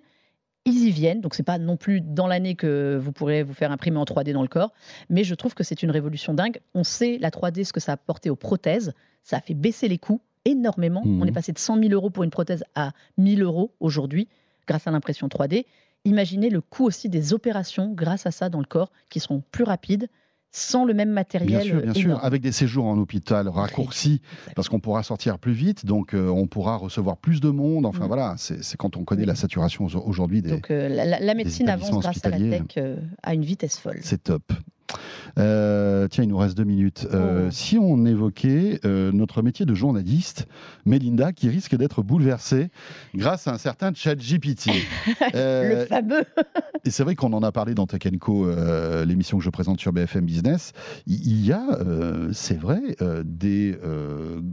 [0.65, 3.73] Ils y viennent, donc c'est pas non plus dans l'année que vous pourrez vous faire
[3.73, 4.73] imprimer en 3D dans le corps,
[5.09, 6.61] mais je trouve que c'est une révolution dingue.
[6.75, 8.93] On sait la 3D ce que ça a apporté aux prothèses,
[9.23, 11.03] ça a fait baisser les coûts énormément.
[11.05, 11.23] Mhm.
[11.23, 14.29] On est passé de 100 000 euros pour une prothèse à 1000 euros aujourd'hui
[14.67, 15.65] grâce à l'impression 3D.
[16.05, 19.65] Imaginez le coût aussi des opérations grâce à ça dans le corps qui seront plus
[19.65, 20.09] rapides,
[20.51, 21.49] sans le même matériel.
[21.49, 22.25] Bien sûr, bien sûr.
[22.25, 24.21] Avec des séjours en hôpital raccourcis,
[24.57, 27.87] parce qu'on pourra sortir plus vite, donc euh, on pourra recevoir plus de monde.
[27.87, 28.09] Enfin Mm.
[28.09, 30.51] voilà, c'est quand on connaît la saturation au- aujourd'hui des.
[30.51, 33.99] Donc euh, la, médecine avance grâce à la tech euh, à une vitesse folle.
[34.03, 34.53] C'est top.
[35.39, 37.07] Euh, tiens, il nous reste deux minutes.
[37.13, 37.51] Euh, Oh.
[37.51, 40.47] Si on évoquait euh, notre métier de journaliste,
[40.87, 42.71] Mélinda, qui risque d'être bouleversée
[43.15, 44.71] grâce à un certain ChatGPT.
[45.35, 46.25] Euh, le fameux.
[46.85, 48.49] et c'est vrai qu'on en a parlé dans Tech Co,
[49.05, 50.73] l'émission que je présente sur BFM Business.
[51.07, 51.67] Il y a,
[52.33, 52.81] c'est vrai,
[53.25, 53.77] des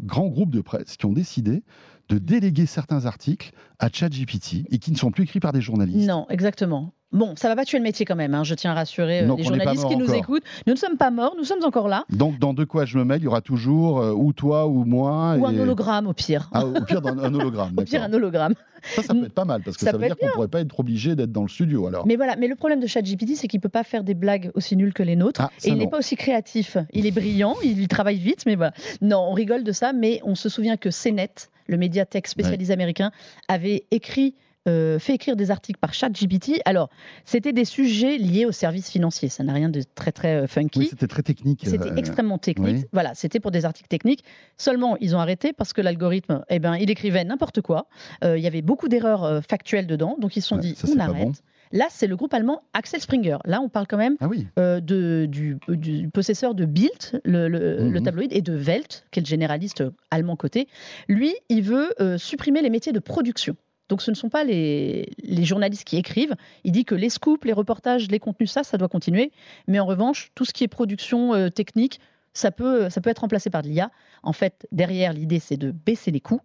[0.03, 1.63] grands groupes de presse qui ont décidé
[2.09, 6.07] de déléguer certains articles à ChatGPT et qui ne sont plus écrits par des journalistes.
[6.07, 6.93] Non, exactement.
[7.15, 8.33] Bon, ça va pas tuer le métier quand même.
[8.35, 10.15] hein, je tiens à rassurer euh, Donc, les journalistes qui nous encore.
[10.15, 10.43] écoutent.
[10.67, 12.03] Nous ne sommes pas morts, nous sommes encore là.
[12.11, 14.83] Donc, dans De quoi je me mêle, il y aura toujours euh, ou toi ou
[14.83, 15.35] moi.
[15.37, 16.49] Ou un hologramme au pire.
[16.53, 17.73] Ah, au pire, un hologramme.
[17.77, 18.53] au pire, un hologramme.
[18.95, 20.79] Ça, ça peut être pas mal parce que Ça veut dire qu'on pourrait pas être
[20.79, 22.05] obligé d'être dans le studio alors.
[22.05, 24.75] Mais voilà, mais le problème de ChatGPT, c'est qu'il peut pas faire des blagues aussi
[24.75, 25.41] nulles que les nôtres.
[25.41, 26.77] Ah, et il n'est pas aussi créatif.
[26.93, 28.73] Il est brillant, il il travaille vite, mais voilà.
[29.01, 31.31] Non, on rigole de ça, mais on se souvient que CNET,
[31.67, 33.11] le médiathèque spécialisé américain,
[33.47, 34.35] avait écrit.
[34.67, 36.61] Euh, fait écrire des articles par ChatGPT.
[36.65, 36.89] Alors,
[37.23, 39.29] c'était des sujets liés aux services financiers.
[39.29, 40.79] Ça n'a rien de très très euh, funky.
[40.79, 41.61] Oui, c'était très technique.
[41.65, 42.77] C'était euh, extrêmement technique.
[42.77, 42.85] oui.
[42.93, 44.23] Voilà, c'était pour des articles techniques.
[44.57, 47.87] Seulement, ils ont arrêté parce que l'algorithme, eh ben, il écrivait n'importe quoi.
[48.23, 50.17] Euh, il y avait beaucoup d'erreurs factuelles dedans.
[50.19, 51.25] Donc, ils se sont Ouais, dit, ça, on arrête.
[51.27, 51.31] bon.
[51.71, 53.37] Là, c'est le groupe allemand Axel Springer.
[53.43, 54.47] Là, on parle quand même Ah oui.
[54.59, 57.91] euh, de, du, du possesseur de Bild, le, le- Mhm.
[57.91, 60.67] le tabloïd, et de Welt, qui est le généraliste allemand coté.
[61.09, 63.55] Lui, il veut euh, supprimer les métiers de production.
[63.89, 66.35] Donc, ce ne sont pas les, les journalistes qui écrivent.
[66.63, 69.31] Il dit que les scoops, les reportages, les contenus, ça, ça doit continuer.
[69.67, 71.99] Mais en revanche, tout ce qui est production euh, technique,
[72.33, 73.91] ça peut, ça peut être remplacé par de l'IA.
[74.23, 76.41] En fait, derrière, l'idée, c'est de baisser les coûts,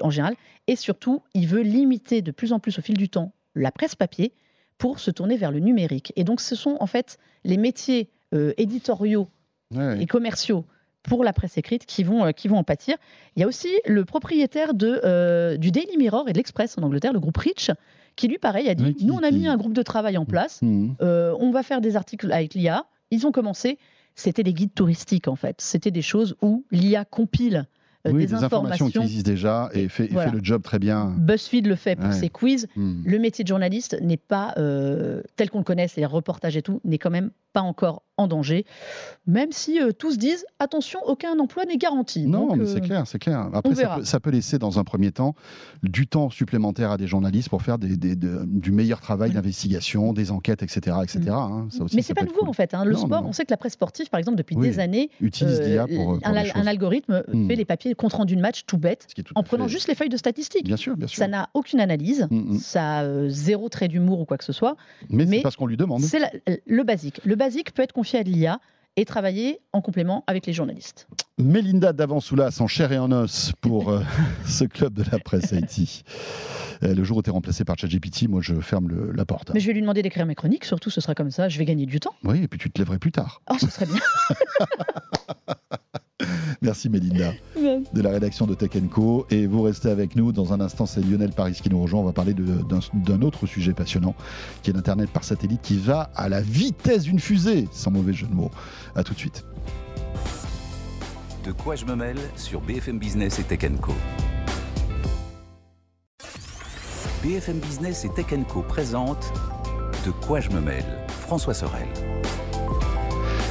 [0.00, 0.34] en général.
[0.66, 3.94] Et surtout, il veut limiter de plus en plus au fil du temps la presse
[3.94, 4.32] papier
[4.78, 6.12] pour se tourner vers le numérique.
[6.16, 9.28] Et donc, ce sont en fait les métiers euh, éditoriaux
[9.72, 10.02] ouais.
[10.02, 10.64] et commerciaux
[11.08, 12.96] pour la presse écrite qui vont, euh, qui vont en pâtir.
[13.36, 16.82] Il y a aussi le propriétaire de, euh, du Daily Mirror et de l'Express en
[16.82, 17.70] Angleterre, le groupe Rich,
[18.16, 20.16] qui lui, pareil, a dit Oui, qui- Nous, on a mis un groupe de travail
[20.16, 20.96] en place, Mhm.
[21.02, 22.86] euh, on va faire des articles avec l'IA.
[23.10, 23.78] Ils ont commencé,
[24.14, 25.56] c'était des guides touristiques en fait.
[25.60, 27.66] C'était des choses où l'IA compile
[28.06, 30.30] euh, oui, des, des informations qui existent déjà et fait, et Voilà.
[30.30, 31.14] fait le job très bien.
[31.18, 32.12] BuzzFeed le fait pour Ouais.
[32.12, 32.66] ses quiz.
[32.76, 33.02] Mhm.
[33.06, 34.52] Le métier de journaliste n'est pas,
[35.36, 38.64] tel qu'on le connaît, c'est-à-dire reportage et tout, n'est quand même pas encore en danger,
[39.26, 42.26] même si euh, tous disent attention, aucun emploi n'est garanti.
[42.26, 43.48] Non, mais c'est clair, c'est clair.
[43.52, 43.74] Après,
[44.04, 45.34] ça peut, laisser dans un premier temps
[45.82, 50.62] du temps supplémentaire à des journalistes pour faire des, du meilleur travail d'investigation, des enquêtes,
[50.62, 50.96] etc.
[51.02, 51.20] etc.
[51.20, 51.30] Mm.
[51.30, 51.68] Hein.
[51.94, 52.74] mais c'est pas nouveau en fait.
[52.74, 52.84] Hein.
[52.84, 55.86] Le sport, on sait que la presse sportive, par exemple, depuis des années, utilise l'IA
[55.86, 57.48] pour, un, un, algorithme mm.
[57.48, 60.16] fait les papiers compte rendu de match tout bête, en prenant juste les feuilles de
[60.16, 60.64] statistiques.
[60.64, 61.18] Bien sûr, bien sûr.
[61.18, 64.52] Ça n'a aucune analyse, mm, ça a euh, zéro trait d'humour ou quoi que ce
[64.52, 64.76] soit.
[65.08, 66.02] Mais, c'est parce qu'on lui demande.
[66.02, 66.20] C'est
[66.66, 67.20] le basique.
[67.24, 68.60] Le basique peut être confié à l'IA
[68.96, 71.08] et travailler en complément avec les journalistes.
[71.38, 74.02] Mélinda Davansoulas en chair et en os pour euh,
[74.46, 76.02] ce club de la presse Haïti.
[76.82, 79.52] Euh, le jour où tu es remplacé par ChatGPT, moi je ferme la porte.
[79.54, 81.64] Mais je vais lui demander d'écrire mes chroniques, surtout ce sera comme ça, je vais
[81.64, 82.14] gagner du temps.
[82.24, 83.40] Oui, et puis tu te lèverais plus tard.
[83.48, 84.02] Oh, ce serait bien.
[86.62, 89.26] Merci Mélinda de la rédaction de Tech Co.
[89.30, 90.32] Et vous restez avec nous.
[90.32, 92.00] Dans un instant, c'est Lionel Paris qui nous rejoint.
[92.00, 94.14] On va parler d'un autre sujet passionnant
[94.62, 98.26] qui est l'Internet par satellite qui va à la vitesse d'une fusée, sans mauvais jeu
[98.26, 98.50] de mots.
[98.94, 99.44] A tout de suite.
[101.44, 103.92] De quoi je me mêle sur BFM Business et Tech Co.
[107.22, 109.32] BFM Business et Tech Co présente
[110.06, 111.88] De quoi je me mêle François Sorel.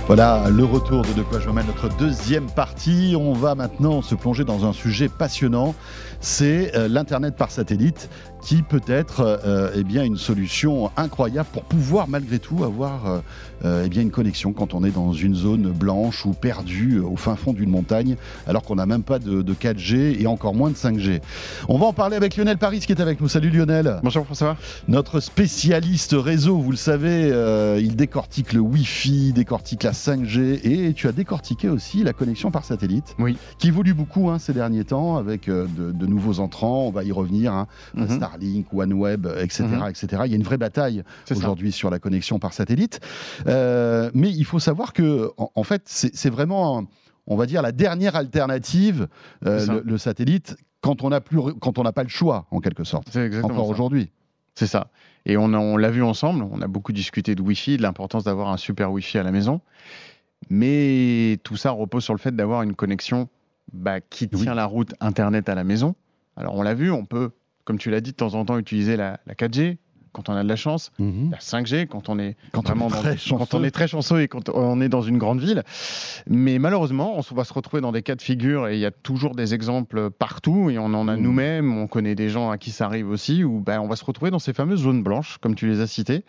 [0.06, 3.16] Voilà le retour de De quoi je me mêle, notre deuxième partie.
[3.18, 5.76] On va maintenant se plonger dans un sujet passionnant,
[6.24, 8.10] c'est euh, l'Internet par satellite
[8.44, 13.20] qui peut être euh, eh bien, une solution incroyable pour pouvoir malgré tout avoir euh,
[13.64, 17.16] euh, eh bien, une connexion quand on est dans une zone blanche ou perdue au
[17.16, 20.76] fin fond d'une montagne alors qu'on n'a même pas de, 4G et encore moins de
[20.76, 21.22] 5G.
[21.70, 23.30] On va en parler avec Lionel Paris qui est avec nous.
[23.30, 24.00] Salut Lionel.
[24.04, 24.58] Bonjour François.
[24.88, 27.30] Notre spécialiste réseau, vous le savez,
[27.80, 32.66] il décortique le Wi-Fi, décortique la 5G et tu as décortiqué aussi la connexion par
[32.66, 33.38] satellite oui.
[33.60, 36.88] qui évolue beaucoup hein, ces derniers temps avec de, nouveaux entrants.
[36.88, 37.54] On va y revenir.
[37.54, 37.68] Hein.
[37.94, 38.10] Mhm.
[38.10, 39.90] Starlink, OneWeb, etc., mhm.
[39.90, 40.08] etc.
[40.26, 43.00] Il y a une vraie bataille aujourd'hui sur la connexion par satellite.
[43.48, 46.86] Euh, mais il faut savoir que, en, fait, c'est vraiment,
[47.28, 49.08] on va dire, la dernière alternative,
[49.46, 52.84] euh, le, satellite, quand on n'a plus, quand on n'a pas le choix, en quelque
[52.84, 53.16] sorte.
[53.44, 54.12] Encore aujourd'hui.
[54.56, 54.92] C'est ça.
[55.26, 56.46] Et on, on l'a vu ensemble.
[56.52, 59.62] On a beaucoup discuté de Wi-Fi, de l'importance d'avoir un super Wi-Fi à la maison.
[60.50, 63.30] Mais tout ça repose sur le fait d'avoir une connexion
[63.72, 65.96] bah, qui tient la route Internet à la maison.
[66.36, 67.32] Alors on l'a vu, on peut
[67.66, 69.78] comme tu l'as dit, de temps en temps utiliser la, 4G
[70.12, 71.32] quand on a de la chance, mhm.
[71.32, 74.22] la 5G quand on est quand vraiment on est très quand on est très chanceux
[74.22, 75.64] et quand on est dans une grande ville.
[76.28, 78.92] Mais malheureusement, on va se retrouver dans des cas de figure et il y a
[78.92, 81.24] toujours des exemples partout et on en a mhm.
[81.24, 84.06] nous-mêmes, on connaît des gens à qui ça arrive aussi où ben, on va se
[84.06, 86.26] retrouver dans ces fameuses zones blanches comme tu les as citées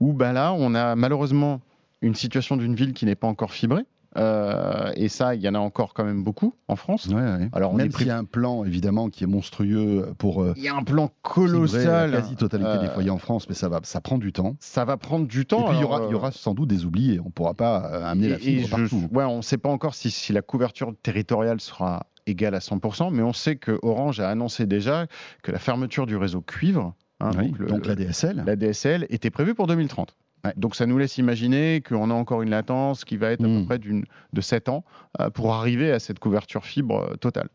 [0.00, 1.60] où ben là on a malheureusement
[2.00, 3.84] une situation d'une ville qui n'est pas encore fibrée
[4.18, 7.08] euh, et ça, il y en a encore quand même beaucoup en France.
[7.52, 10.42] Alors, même s'il y a un plan évidemment qui est monstrueux pour.
[10.42, 12.10] Euh, il y a un plan colossal.
[12.10, 14.56] La quasi-totalité des foyers en France, mais ça va, ça prend du temps.
[14.60, 15.66] Ça va prendre du temps.
[15.66, 17.20] Et puis il y aura, il y aura sans doute des oubliés.
[17.20, 19.08] On ne pourra pas euh, amener la fibre partout.
[19.12, 23.12] Ouais, on ne sait pas encore si, si la couverture territoriale sera égale à 100%,
[23.12, 25.06] mais on sait que Orange a annoncé déjà
[25.42, 29.54] que la fermeture du réseau cuivre, hein, donc, donc la DSL, la DSL était prévue
[29.54, 30.14] pour 2030.
[30.56, 33.60] Donc ça nous laisse imaginer qu'on a encore une latence qui va être à peu
[33.60, 33.66] hmm.
[33.66, 34.84] près de 7 ans
[35.20, 37.48] euh, pour arriver à cette couverture fibre euh, totale.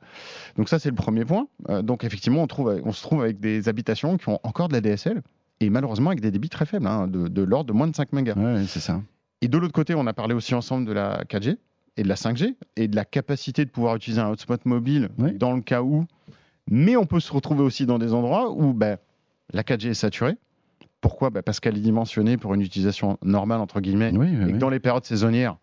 [0.58, 1.48] Donc ça c'est le premier point.
[1.70, 4.74] Euh, donc effectivement on, trouve, on se trouve avec des habitations qui ont encore de
[4.74, 5.22] la DSL
[5.60, 8.36] et malheureusement avec des débits très faibles, hein, de, l'ordre de moins de 5 mégas.
[8.68, 9.02] c'est ça.
[9.42, 11.58] Et de l'autre côté on a parlé aussi ensemble de la 4G
[11.96, 15.54] et de la 5G et de la capacité de pouvoir utiliser un hotspot mobile dans
[15.54, 16.06] le cas où.
[16.70, 18.98] Mais on peut se retrouver aussi dans des endroits où ben,
[19.54, 20.38] la 4G est saturée
[21.04, 24.70] pourquoi bah, Parce qu'elle est dimensionnée pour une utilisation normale, entre guillemets, et que dans
[24.70, 25.58] les périodes saisonnières,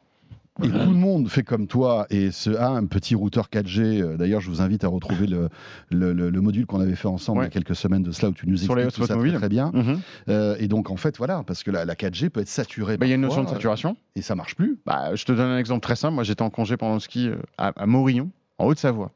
[0.62, 4.02] et tout le monde fait comme toi et se a un petit routeur 4G.
[4.02, 5.48] Euh, d'ailleurs, je vous invite à retrouver le,
[5.90, 8.46] le, module qu'on avait fait ensemble il y a quelques semaines de cela où tu
[8.46, 9.70] nous expliques tout ça très, bien.
[9.72, 10.00] Mhm.
[10.28, 12.98] Euh, et donc, en fait, voilà, parce que la, 4G peut être saturée.
[12.98, 13.96] Bah, il y a une notion de saturation.
[14.16, 14.78] et ça marche plus.
[14.84, 16.14] Bah, je te donne un exemple très simple.
[16.14, 19.10] Moi, j'étais en congé pendant le ski euh, à, à Morillon, en Haute-Savoie.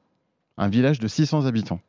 [0.56, 1.80] Un village de 600 habitants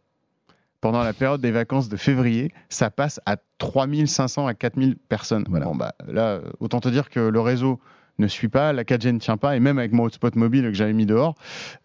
[0.85, 5.43] pendant la période des vacances de février, ça passe à 3500 à 4000 personnes.
[5.49, 7.79] Bon, bah, là, autant te dire que le réseau
[8.17, 10.73] ne suit pas, la 4G ne tient pas, et même avec mon hotspot mobile que
[10.73, 11.35] j'avais mis dehors,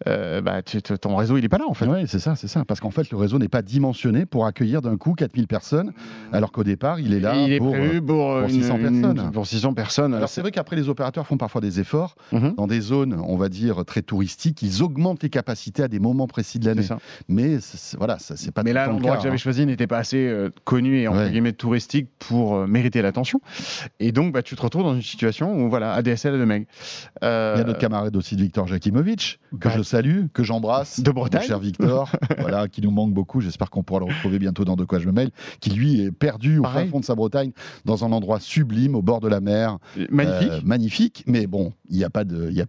[0.06, 1.86] euh, bah, ton réseau il n'est pas là en fait.
[1.86, 4.82] Oui, c'est ça, c'est ça, parce qu'en fait le réseau n'est pas dimensionné pour accueillir
[4.82, 5.92] d'un coup 4000 personnes,
[6.32, 9.30] alors qu'au départ il est là il pour, est pour, 600 personnes.
[9.32, 10.14] Pour 600 personnes.
[10.14, 12.54] Alors c'est vrai qu'après les opérateurs font parfois des efforts mhm.
[12.56, 16.26] dans des zones, on va dire très touristiques, ils augmentent les capacités à des moments
[16.26, 16.86] précis de l'année.
[17.28, 17.58] Mais
[17.98, 18.62] voilà, c'est pas.
[18.62, 19.38] Mais là l'endroit que j'avais hein.
[19.38, 23.40] choisi n'était pas assez euh, connu et entre guillemets touristique pour euh, mériter l'attention,
[23.98, 26.66] et donc bah, tu te retrouves dans une situation où voilà ADS de Meg.
[27.22, 30.42] Euh, il y a notre camarade aussi de Victor Jakimovic, que bah, je salue, que
[30.42, 31.00] j'embrasse.
[31.00, 31.42] De Bretagne.
[31.42, 33.40] cher Victor, voilà, qui nous manque beaucoup.
[33.40, 35.30] J'espère qu'on pourra le retrouver bientôt dans De quoi je me mêle.
[35.60, 37.52] Qui lui est perdu au fin fond de sa Bretagne,
[37.84, 39.78] dans un endroit sublime, au bord de la mer.
[40.10, 40.50] Magnifique.
[40.50, 42.50] Euh, magnifique, mais bon, il n'y a pas de.
[42.50, 42.66] Y a,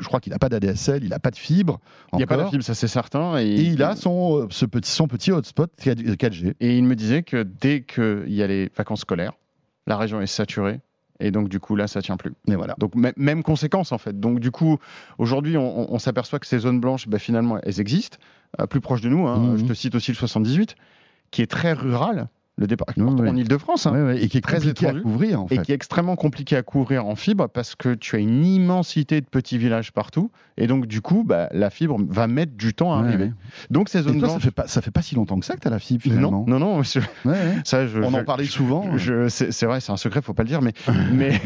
[0.00, 1.80] je crois qu'il n'a pas d'ADSL, il n'a pas de fibre.
[2.12, 3.38] Il n'y a pas de fibre, ça c'est certain.
[3.38, 6.54] Et, il a son, euh, ce petit, son petit hotspot 4G.
[6.60, 9.34] Et il me disait que dès qu'il y a les vacances scolaires,
[9.86, 10.80] la région est saturée
[11.20, 12.32] et donc, du coup, là, ça tient plus.
[12.48, 12.74] Mais voilà.
[12.78, 14.18] Donc, même conséquence, en fait.
[14.18, 14.78] Donc, du coup,
[15.18, 18.18] aujourd'hui, on, s'aperçoit que ces zones blanches, bah, finalement, elles existent.
[18.60, 19.38] Euh, plus proches de nous, hein.
[19.38, 19.58] mmh.
[19.58, 20.74] je te cite aussi le 78,
[21.30, 22.28] qui est très rural
[22.60, 25.54] le département en Ile-de-France, hein, et qui est très compliqué à couvrir, en fait.
[25.56, 29.22] et qui est extrêmement compliqué à couvrir en fibre parce que tu as une immensité
[29.22, 32.92] de petits villages partout, et donc du coup, bah, la fibre va mettre du temps
[32.92, 33.32] à arriver.
[33.70, 35.68] Donc ces zones ça fait pas ça fait pas si longtemps que ça que tu
[35.68, 36.44] as la fibre finalement.
[36.46, 36.82] Non, non, non.
[37.64, 38.84] ça, je, on en parlait souvent.
[39.28, 40.74] c'est vrai, c'est un secret, faut pas le dire, mais
[41.12, 41.40] mais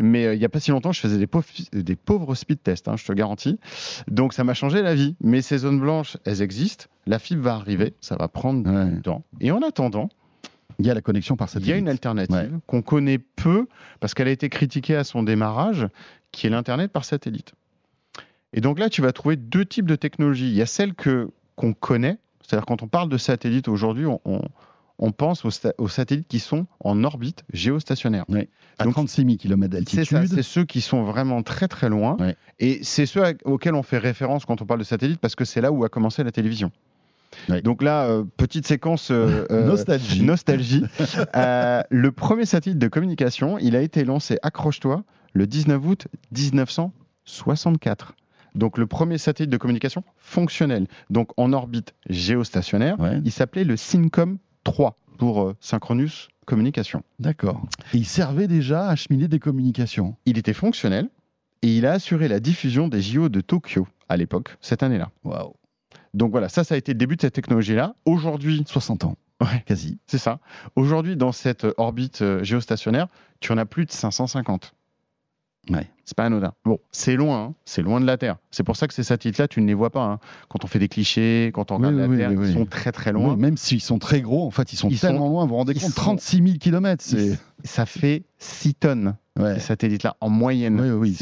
[0.00, 2.60] mais euh, il y a pas si longtemps, je faisais des pauvres des pauvres speed
[2.62, 3.60] tests, hein, je te garantis.
[4.08, 5.14] Donc ça m'a changé la vie.
[5.22, 6.86] Mais ces zones blanches, elles existent.
[7.06, 9.24] La fibre va arriver, ça va prendre du temps.
[9.40, 10.10] Et en attendant,
[10.80, 11.68] il y a la connexion par satellite.
[11.68, 13.66] Il y a une alternative qu'on connaît peu
[14.00, 15.86] parce qu'elle a été critiquée à son démarrage,
[16.32, 17.52] qui est l'Internet par satellite.
[18.52, 20.48] Et donc là, tu vas trouver deux types de technologies.
[20.48, 24.20] Il y a celle que qu'on connaît, c'est-à-dire quand on parle de satellite aujourd'hui, on,
[24.98, 28.24] on, pense aux, satellites qui sont en orbite géostationnaire.
[28.78, 30.04] À 36 000 km d'altitude.
[30.04, 32.16] C'est ça, c'est ceux qui sont vraiment très très loin.
[32.58, 35.60] Et c'est ceux auxquels on fait référence quand on parle de satellite parce que c'est
[35.60, 36.72] là où a commencé la télévision.
[37.64, 40.22] Donc là, euh, petite séquence euh, euh, nostalgie.
[40.22, 40.84] nostalgie.
[41.34, 48.14] le premier satellite de communication, il a été lancé, accroche-toi, le 19 août 1964.
[48.56, 54.38] Donc le premier satellite de communication fonctionnel, donc en orbite géostationnaire, il s'appelait le SYNCOM
[54.64, 57.04] 3 pour Synchronous Communication.
[57.20, 57.62] D'accord.
[57.94, 60.16] Et il servait déjà à acheminer des communications.
[60.26, 61.08] Il était fonctionnel
[61.62, 65.10] et il a assuré la diffusion des JO de Tokyo à l'époque, cette année-là.
[65.22, 65.54] Waouh.
[66.14, 67.94] Donc voilà, ça, ça a été le début de cette technologie-là.
[68.04, 68.64] Aujourd'hui.
[68.66, 69.16] 60 ans.
[69.40, 69.98] Ouais, quasi.
[70.06, 70.38] C'est ça.
[70.76, 73.08] Aujourd'hui, dans cette orbite euh, géostationnaire,
[73.40, 74.74] tu en as plus de 550.
[75.70, 75.88] Ouais.
[76.04, 76.52] C'est pas anodin.
[76.64, 77.54] Bon, c'est loin, hein.
[77.64, 78.36] c'est loin de la Terre.
[78.50, 80.04] C'est pour ça que ces satellites-là, tu ne les vois pas.
[80.04, 80.18] Hein.
[80.48, 83.36] Quand on fait des clichés, quand on regarde la Terre, ils sont très très loin.
[83.36, 85.44] même s'ils sont très gros, en fait, ils sont tellement loin.
[85.44, 87.04] Vous vous rendez compte 36 000 km.
[87.64, 89.16] Ça fait 6 tonnes
[89.54, 90.80] ces satellites-là, en moyenne.
[90.80, 91.16] Oui,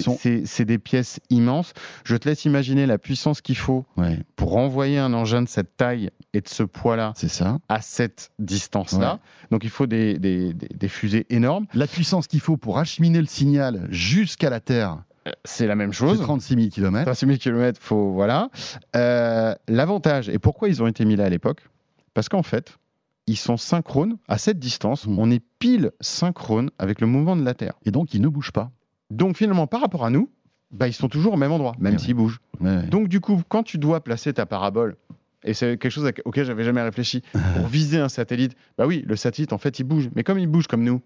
[0.44, 1.72] c'est des pièces immenses.
[2.04, 3.84] Je te laisse imaginer la puissance qu'il faut
[4.36, 7.14] pour envoyer un engin de cette taille et de ce poids-là
[7.68, 9.18] à cette distance-là.
[9.50, 11.66] Donc il faut des, des, des, fusées énormes.
[11.74, 14.98] La puissance qu'il faut pour acheminer le signal jusqu'à la Terre.
[15.26, 16.20] Euh, c'est la même chose.
[16.20, 17.04] 36 000 km.
[17.04, 18.50] 36 000 km, faut, voilà.
[18.96, 21.62] Euh, l'avantage, et pourquoi ils ont été mis là à l'époque?
[22.14, 22.78] Parce qu'en fait,
[23.28, 25.06] ils sont synchrones à cette distance.
[25.06, 25.18] Hmm.
[25.18, 27.74] On est pile synchrone avec le mouvement de la Terre.
[27.84, 28.70] Et donc, ils ne bougent pas.
[29.10, 30.30] Donc, finalement, par rapport à nous,
[30.70, 32.40] bah, ils sont toujours au même endroit, même s'ils bougent.
[32.60, 34.96] Donc, du coup, quand tu dois placer ta parabole,
[35.44, 39.16] et c'est quelque chose auquel j'avais jamais réfléchi, pour viser un satellite, bah oui, le
[39.16, 40.10] satellite, en fait, il bouge.
[40.14, 41.00] Mais comme il bouge comme nous,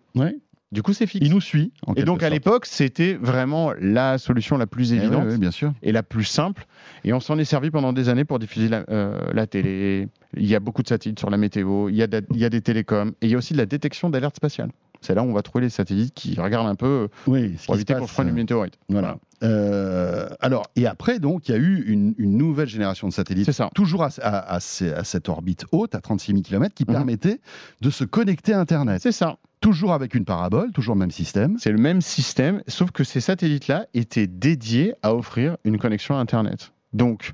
[0.72, 1.24] du coup, c'est fixe.
[1.24, 1.70] Il nous suit.
[1.96, 5.72] et donc, à l'époque, c'était vraiment la solution la plus eh évidente bien sûr.
[5.82, 6.66] et la plus simple.
[7.04, 10.08] Et on s'en est servi pendant des années pour diffuser la, euh, la, télé.
[10.34, 11.90] Il y a beaucoup de satellites sur la météo.
[11.90, 13.12] Il y a, il y a des télécoms.
[13.20, 14.70] Et il y a aussi de la détection d'alerte spatiale.
[15.04, 17.94] C'est là où on va trouver les satellites qui regardent un peu oui, pour éviter
[17.94, 18.78] qu'on se prenne une météorite.
[18.88, 19.18] Voilà.
[19.42, 23.70] Euh, alors, et après, donc, il y a eu une, nouvelle génération de satellites, ça.
[23.74, 26.94] toujours à, à, cette orbite haute, à 36 000 km, qui mhm.
[26.94, 27.40] permettait
[27.80, 29.02] de se connecter à Internet.
[29.02, 29.38] C'est ça.
[29.60, 31.56] Toujours avec une parabole, toujours le même système.
[31.58, 36.18] C'est le même système, sauf que ces satellites-là étaient dédiés à offrir une connexion à
[36.18, 36.72] Internet.
[36.92, 37.32] Donc,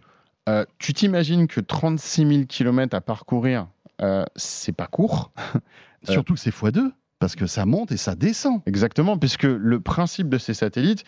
[0.48, 3.68] euh, tu t'imagines que 36 000 km à parcourir,
[4.02, 5.32] euh, c'est pas court.
[6.04, 8.60] Surtout que c'est x2 parce que ça monte et ça descend.
[8.66, 11.04] Exactement, puisque le principe de ces satellites,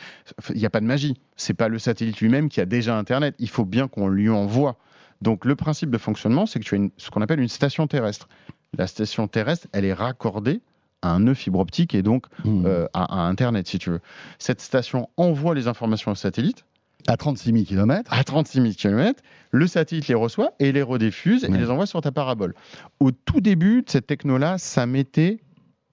[0.50, 1.14] il n'y a pas de magie.
[1.36, 3.34] C'est pas le satellite lui-même qui a déjà Internet.
[3.38, 4.76] Il faut bien qu'on lui envoie.
[5.22, 8.28] Donc le principe de fonctionnement, c'est que tu as ce qu'on appelle une station terrestre.
[8.76, 10.60] La station terrestre, elle est raccordée
[11.02, 12.66] à un nœud fibre optique et donc mmh.
[12.66, 14.00] euh, à, Internet, si tu veux.
[14.38, 16.64] Cette station envoie les informations au satellite.
[17.06, 19.22] À 36 000 km À 36 000 km.
[19.50, 22.54] Le satellite les reçoit et les rediffuse et les envoie sur ta parabole.
[23.00, 25.40] Au tout début de cette techno-là, ça mettait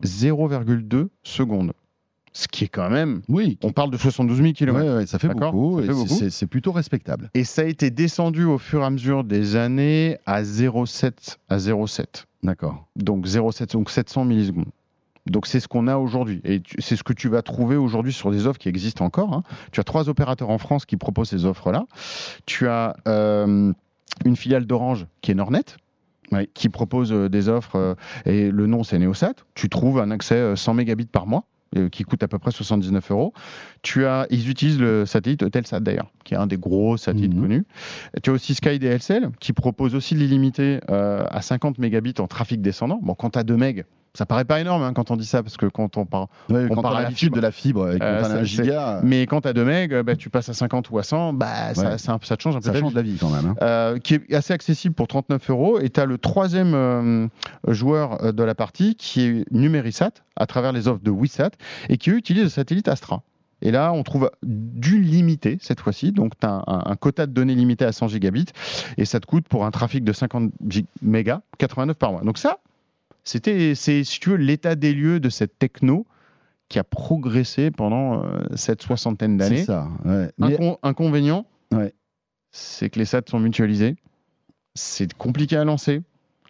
[0.04, 1.74] 0,2 secondes.
[2.34, 3.22] Ce qui est quand même.
[3.30, 3.58] Oui.
[3.64, 5.08] On parle de 72 000 km.
[5.08, 5.82] ça fait beaucoup.
[6.30, 7.32] C'est plutôt respectable.
[7.34, 11.58] Et ça a été descendu au fur et à mesure des années à 0,7 à
[11.58, 12.26] 0,7.
[12.44, 12.86] D'accord.
[12.96, 14.68] Donc 0,7, donc 700 millisecondes.
[15.26, 16.42] Donc c'est ce qu'on a aujourd'hui.
[16.44, 19.34] Et c'est ce que tu vas trouver aujourd'hui sur des offres qui existent encore.
[19.34, 19.44] Hein.
[19.72, 21.86] Tu as trois opérateurs en France qui proposent ces offres-là.
[22.46, 23.74] Tu as euh,
[24.26, 25.66] une filiale d'Orange qui est Nornet
[26.54, 29.34] qui propose euh, des offres, euh, et le nom c'est Neosat.
[29.56, 31.46] Tu trouves un accès 100 euh, mégabits par mois
[31.92, 33.34] qui coûte à peu près 79 euros.
[33.82, 37.42] Tu as, ils utilisent le satellite Eutelsat d'ailleurs, qui est un des gros satellites Mhm.
[37.42, 37.64] connus.
[38.24, 42.62] Tu as aussi Sky DSL, qui propose aussi l'illimité euh, à 50 mégabits en trafic
[42.62, 43.00] descendant.
[43.04, 43.84] Bon, quand tu as 2 megs,
[44.18, 46.68] ça paraît pas énorme hein, quand on dit ça, parce que quand on parle Ouais,
[46.72, 49.48] On quand parle l'habitude de la fibre et Euh, un ça, giga, Mais quand tu
[49.48, 51.98] as 2 megs, euh, bah, tu passes à 50 ou à 100, bah, ça, Ouais.
[51.98, 53.46] ça, ça te change un peu ça change la vie quand même.
[53.48, 53.56] hein.
[53.62, 55.80] Euh, qui est assez accessible pour 39 euros.
[55.80, 57.28] Et tu as le troisième euh,
[57.68, 61.52] joueur euh, de la partie qui est Numérisat, à travers les offres de Wissat,
[61.90, 63.22] et qui eux, utilise le satellite Astra.
[63.64, 66.12] Et là, on trouve du limité cette fois-ci.
[66.12, 68.46] Donc, tu as un, un quota de données limité à 100 gigabits
[68.98, 72.22] et ça te coûte pour un trafic de 50 gig- mégas 89 par mois.
[72.22, 72.58] Donc, ça,
[73.28, 76.06] c'était, c'est, si tu veux, l'état des lieux de cette techno
[76.70, 79.64] qui a progressé pendant euh, cette soixantaine C'est d'années.
[79.66, 79.88] ça.
[80.06, 80.32] ouais.
[80.38, 81.94] Mais- Incon- inconvénient, Ouais.
[82.52, 83.96] c'est que les SAT sont mutualisés.
[84.76, 86.02] C'est compliqué à lancer.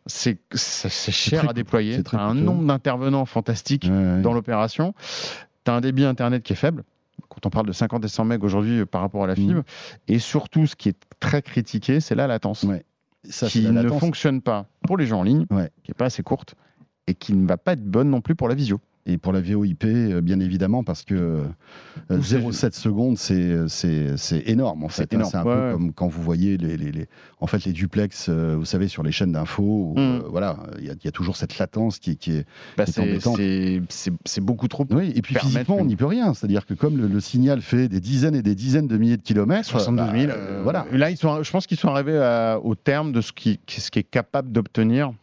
[0.06, 1.96] C'est c'est- c'est cher très à déployer.
[1.98, 4.22] c'est très T'as un nombre d'intervenants Ouais, ouais.
[4.22, 4.94] dans l'opération.
[5.66, 6.84] Tu as un débit Internet qui est faible.
[7.30, 9.64] Quand on parle de 50 et 100 MB aujourd'hui euh, par rapport à la fibre.
[10.08, 12.64] Et surtout, ce qui est très critiqué, c'est la latence.
[12.64, 12.86] Ouais.
[13.30, 14.00] Ça, c'est qui la ne latence.
[14.00, 15.70] fonctionne pas pour les gens en ligne, Ouais.
[15.84, 16.56] qui n'est pas assez courte
[17.08, 18.80] et qui ne va pas être bonne non plus pour la visio.
[19.10, 21.44] Et pour la VoIP, euh, bien évidemment, parce que euh,
[22.10, 25.04] Tout c'est- 0,7 secondes, c'est énorme en fait.
[25.04, 25.08] hein.
[25.12, 27.08] énorme, C'est un ouais, peu comme quand vous voyez les, les, les-
[27.40, 29.94] en fait, les duplex, euh, vous savez, sur les chaînes d'infos.
[29.96, 30.00] Mm.
[30.00, 32.46] euh, voilà, il y, a- il y a toujours cette latence qui, qui est.
[32.78, 33.82] Bah, C'est
[34.26, 34.86] c'est beaucoup trop.
[34.92, 36.34] Oui, et puis physiquement, on n'y peut rien.
[36.34, 39.22] C'est-à-dire que comme le, le signal fait des dizaines et des dizaines de milliers de
[39.22, 40.28] kilomètres, 72 000.
[40.28, 40.86] bah, euh, voilà.
[40.92, 43.90] Là, ils sont, je pense qu'ils sont arrivés à- au terme de ce qui, ce
[43.90, 45.14] qui est capable d'obtenir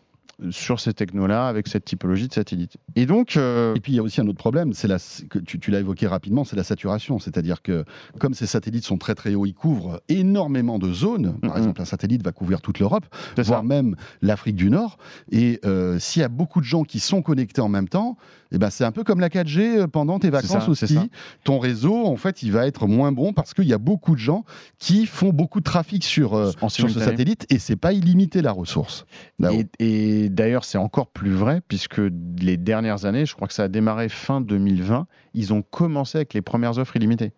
[0.50, 2.76] sur ces technos-là avec cette typologie de satellite.
[2.96, 4.98] Et donc, euh, Et puis il y a aussi un autre problème, c'est la,
[5.30, 7.18] que tu, tu l'as évoqué rapidement, c'est la saturation.
[7.18, 7.84] C'est-à-dire que
[8.18, 11.34] comme ces satellites sont très très hauts, ils couvrent énormément de zones.
[11.40, 11.56] Par Mhm.
[11.58, 13.04] exemple, un satellite va couvrir toute l'Europe,
[13.36, 13.62] voire ça.
[13.62, 14.98] même l'Afrique du Nord.
[15.30, 18.16] Et euh, s'il y a beaucoup de gens qui sont connectés en même temps,
[18.52, 20.98] eh ben, c'est un peu comme la 4G pendant tes vacances ça, aussi.
[21.42, 24.20] Ton réseau, en fait, il va être moins bon parce qu'il y a beaucoup de
[24.20, 24.44] gens
[24.78, 28.52] qui font beaucoup de trafic sur, euh, sur ce satellite et c'est pas illimité la
[28.52, 29.06] ressource.
[29.80, 32.00] Et, et d'ailleurs, c'est encore plus vrai puisque
[32.40, 36.32] les dernières années, je crois que ça a démarré fin 2020, ils ont commencé avec
[36.32, 37.32] les premières offres illimitées.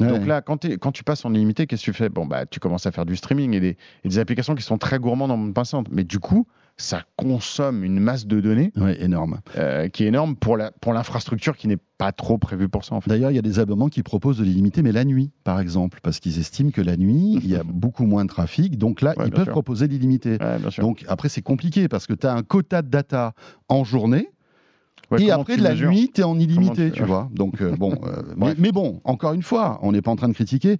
[0.00, 0.08] Ouais.
[0.08, 2.08] Donc là, quand tu passes en illimité, qu'est-ce que tu fais?
[2.08, 4.78] Bon, bah, tu commences à faire du streaming et des, et des applications qui sont
[4.78, 5.88] très gourmandes en bande passante.
[5.90, 6.46] Mais du coup,
[6.76, 9.40] ça consomme une masse de données énorme.
[9.56, 12.94] euh, qui est énorme pour la pour l'infrastructure qui n'est pas trop prévue pour ça
[12.96, 13.08] en fait.
[13.10, 16.00] D'ailleurs, il y a des abonnements qui proposent de l'illimité, mais la nuit, par exemple,
[16.02, 18.76] parce qu'ils estiment que la nuit, il y a beaucoup moins de trafic.
[18.78, 19.52] Donc là, Ouais, ils peuvent sûr.
[19.52, 20.38] proposer l'illimité.
[20.40, 20.58] Ouais.
[20.78, 23.34] Donc après, c'est compliqué parce que tu as un quota de data
[23.68, 24.28] en journée.
[25.14, 27.28] Ouais, et après, de la nuit, tu es en illimité, tu- vois.
[27.34, 27.92] Donc, euh, bon.
[28.04, 30.78] euh, mais, bon, encore une fois, on n'est pas en train de critiquer.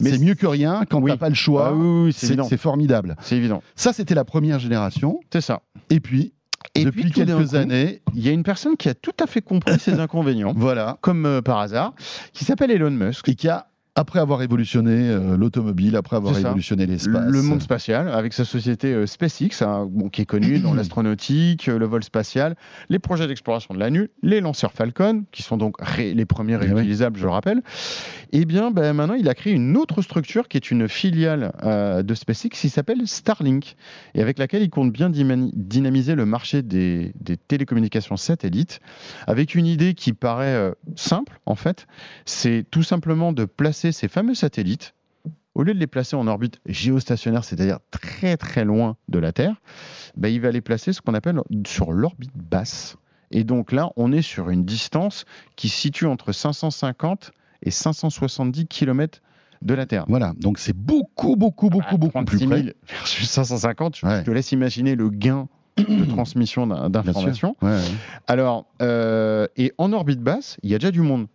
[0.00, 0.82] Mais C'est mieux que rien.
[0.88, 1.12] Quand Oui.
[1.12, 3.16] tu pas le choix, Ah oui, oui, c'est formidable.
[3.20, 3.62] C'est évident.
[3.74, 5.20] Ça, c'était la première génération.
[5.32, 5.62] C'est ça.
[5.90, 6.32] Et puis,
[6.74, 9.40] Et depuis puis, quelques années, Il y a une personne qui a tout à fait
[9.40, 11.94] compris ces inconvénients, voilà, comme euh, par hasard,
[12.32, 13.28] qui s'appelle Elon Musk.
[13.28, 13.66] et qui a,
[13.98, 18.92] après avoir révolutionné euh, l'automobile, après avoir révolutionné l'espace, Le monde spatial, avec sa société
[18.92, 22.56] euh, SpaceX, hein, bon, qui est connue dans l'astronautique, euh, le vol spatial,
[22.90, 26.66] les projets d'exploration de la Lune, les lanceurs Falcon, qui sont donc les premiers Eh
[26.66, 26.72] oui.
[26.74, 27.62] réutilisables, je le rappelle.
[28.32, 32.14] Et bien, ben, maintenant, il a créé une autre structure qui est une filiale de
[32.14, 33.76] SpaceX qui s'appelle Starlink,
[34.14, 38.80] et avec laquelle il compte bien dynamiser le marché des, des télécommunications satellites,
[39.26, 41.86] avec une idée qui paraît simple, en fait,
[42.26, 44.94] c'est tout simplement de placer ces fameux satellites
[45.54, 49.54] au lieu de les placer en orbite géostationnaire, c'est-à-dire très très loin de la Terre,
[50.14, 52.96] ben, il va les placer ce qu'on appelle sur l'orbite basse.
[53.30, 55.24] Et donc là, on est sur une distance
[55.56, 57.32] qui se situe entre 550
[57.62, 59.22] et 570 km
[59.62, 60.04] de la Terre.
[60.08, 62.74] Voilà, donc c'est beaucoup, beaucoup, beaucoup, Ah, beaucoup plus 36 000 près.
[62.88, 67.56] versus 550, je te laisse imaginer le gain de transmission d'informations.
[67.62, 67.80] Ouais, ouais.
[68.26, 71.26] Alors, euh, et en orbite basse, il y a déjà du monde.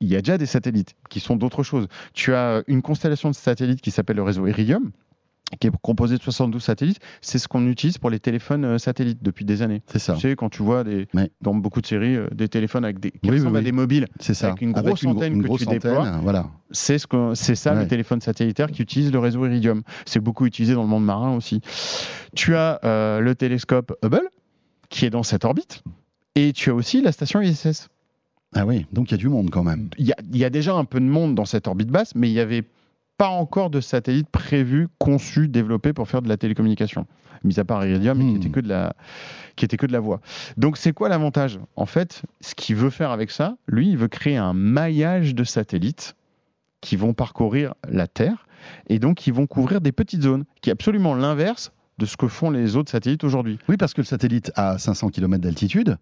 [0.00, 1.88] Il y a déjà des satellites qui sont d'autres choses.
[2.14, 4.90] Tu as une constellation de satellites qui s'appelle le réseau Iridium,
[5.60, 6.98] qui est composé de 72 satellites.
[7.22, 9.82] C'est ce qu'on utilise pour les téléphones euh, satellites depuis des années.
[9.86, 10.12] C'est ça.
[10.14, 11.30] Tu sais, quand tu vois des, Ouais.
[11.40, 13.64] dans beaucoup de séries euh, des téléphones avec des, qui Oui, oui, ressemblent à oui.
[13.64, 14.48] des mobiles, C'est ça.
[14.48, 16.18] Avec une grosse gro- antenne une que grosse tu antenne, déploies.
[16.22, 16.46] Voilà.
[16.70, 17.80] c'est ce que- c'est ça Ouais.
[17.82, 19.82] le téléphone satellitaire qui utilise le réseau Iridium.
[20.04, 21.60] C'est beaucoup utilisé dans le monde marin aussi.
[22.36, 24.28] Tu as euh, le télescope Hubble
[24.90, 25.82] qui est dans cette orbite,
[26.34, 27.88] et tu as aussi la station ISS.
[28.54, 29.90] Ah oui, donc il y a du monde quand même.
[29.98, 32.14] il y, a, il y a déjà un peu de monde dans cette orbite basse,
[32.14, 32.64] mais il n'y avait
[33.18, 37.06] pas encore de satellite prévu, conçu, développé pour faire de la télécommunication.
[37.44, 38.36] Mis à part Iridium, mais qui Hmm.
[38.36, 38.94] était que de la,
[39.54, 40.20] qui était que de la voix.
[40.56, 41.60] Donc c'est quoi l'avantage?
[41.76, 45.44] En fait, ce qu'il veut faire avec ça, lui, il veut créer un maillage de
[45.44, 46.16] satellites
[46.80, 48.46] qui vont parcourir la Terre
[48.88, 52.28] et donc qui vont couvrir des petites zones, qui est absolument l'inverse de ce que
[52.28, 53.58] font les autres satellites aujourd'hui.
[53.68, 55.96] Oui, parce que le satellite à 500 km d'altitude,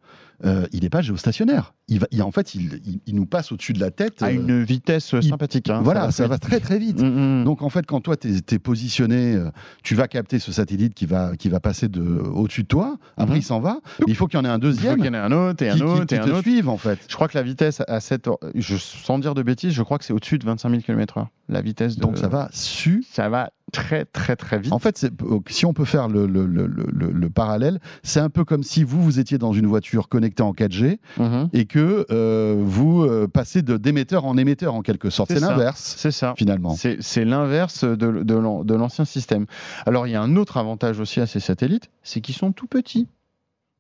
[0.45, 1.75] euh, il n'est pas géostationnaire.
[1.89, 4.23] Il va, il, en fait, il, il, nous passe au-dessus de la tête.
[4.23, 5.71] À une vitesse sympathique.
[5.71, 7.01] Hein, voilà, ça va, très très vite.
[7.01, 7.45] Mm, mm.
[7.45, 9.41] Donc en fait, quand toi, tu es, positionné,
[9.83, 12.99] tu vas capter ce satellite qui va, qui va passer de, au-dessus de toi.
[13.17, 13.39] Après, mm-hmm.
[13.39, 13.81] il s'en va.
[14.07, 14.93] Il faut qu'il y en ait un deuxième.
[14.93, 16.43] Il faut qu'il y en ait un autre et un autre qui, et un autre.
[16.43, 16.99] Suivent, en fait.
[17.09, 20.05] Je crois que la vitesse à cette, je, sans dire de bêtises, je crois que
[20.05, 21.27] c'est au-dessus de 25 000 km/h.
[21.49, 21.97] La vitesse.
[21.97, 22.03] De...
[22.03, 23.05] Donc ça va su.
[23.11, 24.73] Ça va très très très vite.
[24.73, 25.07] En fait,
[25.49, 29.03] si on peut faire le, le, le, le parallèle, c'est un peu comme si vous
[29.03, 31.49] vous étiez dans une voiture connectée en 4G mm-hmm.
[31.53, 35.33] et que euh, vous euh, passez de d'émetteur en émetteur en quelque sorte.
[35.33, 35.95] C'est l'inverse.
[35.99, 36.35] C'est ça.
[36.37, 36.75] Finalement.
[36.75, 39.47] C'est l'inverse de, de l'ancien système.
[39.87, 42.67] Alors il y a un autre avantage aussi à ces satellites, c'est qu'ils sont tout
[42.67, 43.09] petits.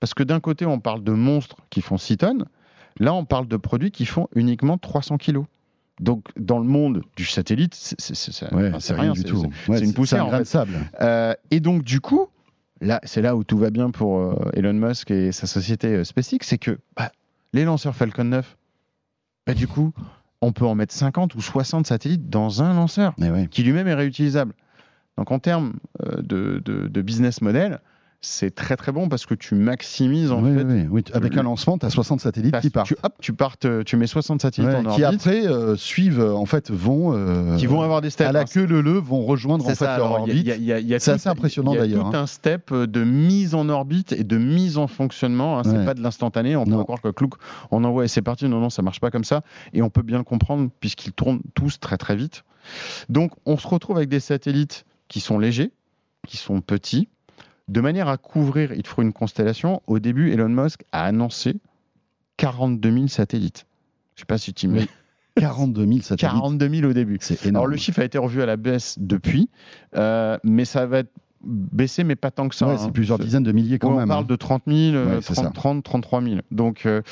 [0.01, 2.45] Parce que d'un côté, on parle de monstres qui font 6 tonnes.
[2.99, 5.47] Là, on parle de produits qui font uniquement 300 kilos.
[6.01, 9.47] Donc, dans le monde du satellite, c'est rien, du tout.
[9.67, 10.33] C'est une poussière.
[10.33, 10.73] Un sable.
[11.01, 12.29] Euh, et donc, du coup,
[12.81, 16.05] là, c'est là où tout va bien pour euh, Elon Musk et sa société euh,
[16.05, 17.13] SpaceX, c'est que bah,
[17.55, 18.57] les lanceurs Falcon 9,
[19.47, 19.93] bah, du coup,
[20.43, 23.95] on peut en mettre 50 ou 60 satellites dans un lanceur eh qui lui-même est
[23.95, 24.53] réutilisable.
[25.17, 25.75] Donc, en termes
[26.19, 27.81] de, de, business model,
[28.21, 30.63] c'est très très bon parce que tu maximises en fait.
[30.63, 31.05] Oui, oui.
[31.13, 32.89] Avec un lancement, tu as 60 satellites qui partent.
[32.89, 34.95] Tu, hop, tu, partes, tu mets 60 satellites en orbite.
[34.95, 37.13] Qui après euh, suivent, euh, en fait, vont.
[37.15, 38.29] Euh, qui vont avoir des steps.
[38.29, 40.51] À la queue le le vont rejoindre en fait leur orbite.
[40.99, 41.87] C'est assez impressionnant d'ailleurs.
[41.87, 42.23] Il y a tout hein.
[42.23, 45.59] un step de mise en orbite et de mise en fonctionnement.
[45.59, 45.63] Hein.
[45.65, 46.57] C'est pas de l'instantané.
[46.57, 47.35] On peut croire que Clouk,
[47.71, 48.49] on envoie et c'est parti.
[48.49, 49.43] Non, non, ça marche pas comme ça.
[49.73, 52.45] Et on peut bien le comprendre puisqu'ils tournent tous très très vite.
[53.09, 55.71] Donc on se retrouve avec des satellites qui sont légers,
[56.27, 57.09] qui sont petits
[57.69, 59.83] de manière à couvrir, il faut une constellation.
[59.87, 61.57] Au début, Elon Musk a annoncé
[62.37, 63.67] 42 000 satellites.
[64.15, 64.87] Je ne sais pas si tu mets.
[65.37, 66.21] 42 000 satellites.
[66.21, 67.19] 42 000 au début.
[67.21, 67.57] C'est énorme.
[67.57, 69.51] Alors le chiffre a été revu à la baisse depuis,
[69.97, 71.13] euh, mais ça va être
[71.43, 72.67] baissé, mais pas tant que ça.
[72.67, 72.91] Ouais, C'est hein.
[72.91, 74.05] plusieurs dizaines de milliers quand même.
[74.05, 74.29] On parle hein.
[74.29, 75.21] de 30 000,
[75.55, 76.37] 30, 33 000.
[76.51, 77.03] Donc, euh,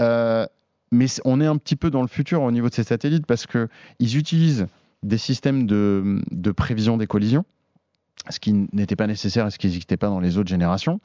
[0.00, 0.46] euh,
[0.90, 3.46] mais on est un petit peu dans le futur au niveau de ces satellites parce
[3.46, 4.66] qu'ils utilisent
[5.02, 7.44] des systèmes de, de prévision des collisions
[8.30, 11.00] ce qui n'était pas nécessaire et ce qui n'existait pas dans les autres générations.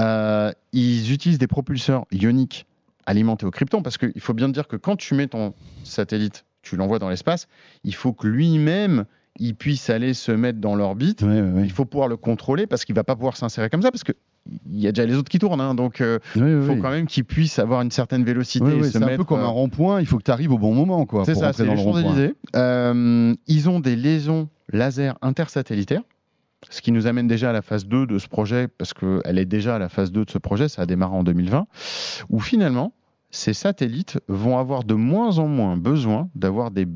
[0.00, 2.66] Euh, ils utilisent des propulseurs ioniques
[3.06, 5.54] alimentés au krypton, parce qu'il faut bien dire que quand tu mets ton
[5.84, 7.48] satellite, tu l'envoies dans l'espace,
[7.84, 9.04] il faut que lui-même
[9.40, 11.24] il puisse aller se mettre dans l'orbite.
[11.62, 14.12] Il faut pouvoir le contrôler parce qu'il va pas pouvoir s'insérer comme ça parce que
[14.72, 17.06] il y a déjà les autres qui tournent, hein, donc euh, il faut quand même
[17.06, 18.82] qu'il puisse avoir une certaine vélocité.
[18.82, 21.06] c'est un peu comme un euh, rond-point, il faut que tu arrives au bon moment.
[21.24, 22.34] C'est ça, c'est les Champs-Élysées.
[23.46, 26.02] ils ont des liaisons laser intersatellitaires
[26.70, 29.44] ce qui nous amène déjà à la phase 2 de ce projet, parce qu'elle est
[29.44, 31.66] déjà à la phase 2 de ce projet, ça a démarré en 2020,
[32.28, 32.92] où finalement,
[33.30, 36.86] ces satellites vont avoir de moins en moins besoin d'avoir des,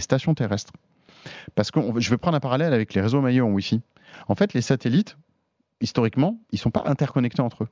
[0.00, 0.72] stations terrestres.
[1.54, 3.80] Parce que je vais prendre un parallèle avec les réseaux maillés en Wi-Fi.
[4.28, 5.16] En fait, les satellites,
[5.80, 7.68] historiquement, ils ne sont pas interconnectés entre eux.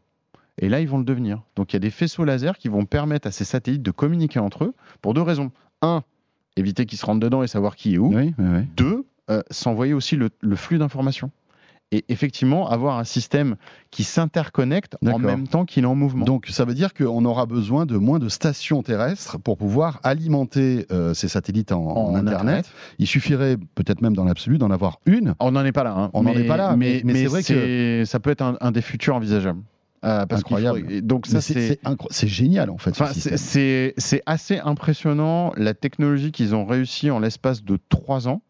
[0.59, 1.43] Et là, ils vont le devenir.
[1.57, 4.39] Donc, il y a des faisceaux laser qui vont permettre à ces satellites de communiquer
[4.39, 5.51] entre eux pour deux raisons.
[5.83, 6.03] Un,
[6.57, 8.15] éviter qu'ils se rentrent dedans et savoir qui est où.
[8.77, 11.31] Deux, euh, s'envoyer aussi le flux d'informations
[11.93, 13.57] et effectivement avoir un système
[13.91, 16.25] qui s'interconnecte en même temps qu'il est en mouvement.
[16.25, 20.87] Donc ça veut dire qu'on aura besoin de moins de stations terrestres pour pouvoir alimenter
[20.93, 22.71] euh, ces satellites en, Internet.
[22.99, 25.35] Il suffirait peut-être même dans l'absolu d'en avoir une.
[25.41, 25.95] On n'en est pas là.
[25.97, 26.11] Hein.
[26.13, 26.77] On n'en est pas là.
[26.77, 29.61] Mais, c'est vrai que ça peut être un, des futurs envisageables.
[30.03, 31.03] Euh, Incroyable.
[31.03, 32.95] Donc ça c'est génial en fait.
[33.15, 38.41] c'est assez impressionnant la technologie qu'ils ont réussi en l'espace de trois ans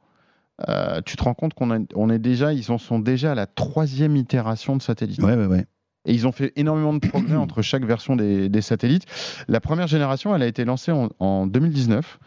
[0.69, 3.47] euh, tu te rends compte qu'on on est déjà, ils en sont déjà à la
[3.47, 5.23] troisième itération de satellite.
[5.23, 5.67] Ouais, ouais, ouais.
[6.07, 9.05] Et ils ont fait énormément de progrès entre chaque version des, satellites.
[9.49, 12.19] La première génération, elle a été lancée en, 2019.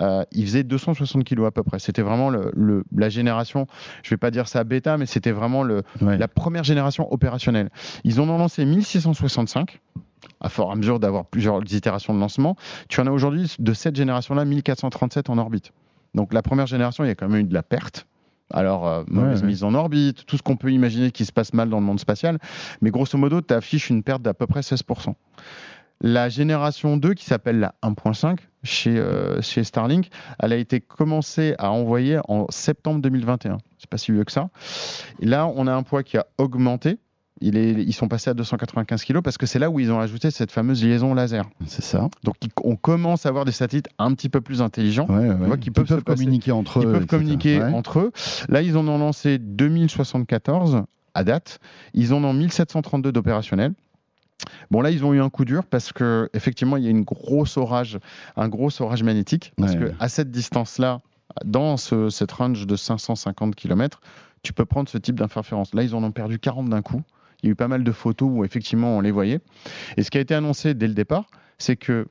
[0.00, 1.78] Euh, il faisait 260 kg à peu près.
[1.78, 3.66] C'était vraiment le, la génération,
[4.02, 7.70] je vais pas dire ça bêta, mais c'était vraiment le, la première génération opérationnelle.
[8.04, 9.80] Ils en ont lancé 1665
[10.40, 12.56] à fort à mesure d'avoir plusieurs itérations de lancement.
[12.88, 15.72] Tu en as aujourd'hui de cette génération-là 1437 en orbite.
[16.14, 18.06] Donc la première génération, il y a quand même eu de la perte.
[18.50, 21.68] Alors, euh, mauvaise mise en orbite, tout ce qu'on peut imaginer qui se passe mal
[21.68, 22.38] dans le monde spatial.
[22.80, 25.14] Mais grosso modo, tu affiches une perte d'à peu près 16%.
[26.00, 31.54] La génération 2, qui s'appelle la 1.5 chez, euh, chez Starlink, elle a été commencée
[31.58, 33.58] à envoyer en septembre 2021.
[33.78, 34.48] C'est pas si vieux que ça.
[35.20, 36.98] Et là, on a un poids qui a augmenté
[37.40, 40.50] ils sont passés à 295 kg parce que c'est là où ils ont ajouté cette
[40.50, 41.44] fameuse liaison laser.
[41.66, 42.08] C'est ça.
[42.24, 45.06] Donc on commence à avoir des satellites un petit peu plus intelligents
[45.60, 46.82] qui peuvent, communiquer entre eux.
[46.84, 48.12] Ils peuvent communiquer entre eux.
[48.48, 50.82] Là, ils en ont lancé 2074
[51.14, 51.60] à date.
[51.94, 53.72] Ils en ont 1732 d'opérationnels.
[54.70, 57.02] Bon là ils ont eu un coup dur parce que effectivement il y a une
[57.02, 57.98] grosse orage,
[58.36, 61.00] un gros orage magnétique parce que à cette distance là,
[61.44, 64.00] dans cette range de 550 km,
[64.42, 65.74] tu peux prendre ce type d'interférence.
[65.74, 67.02] Là, ils en ont perdu 40 d'un coup.
[67.42, 69.40] Il y a eu pas mal de photos où effectivement on les voyait.
[69.96, 71.26] Et ce qui a été annoncé dès le départ,
[71.58, 72.06] c'est que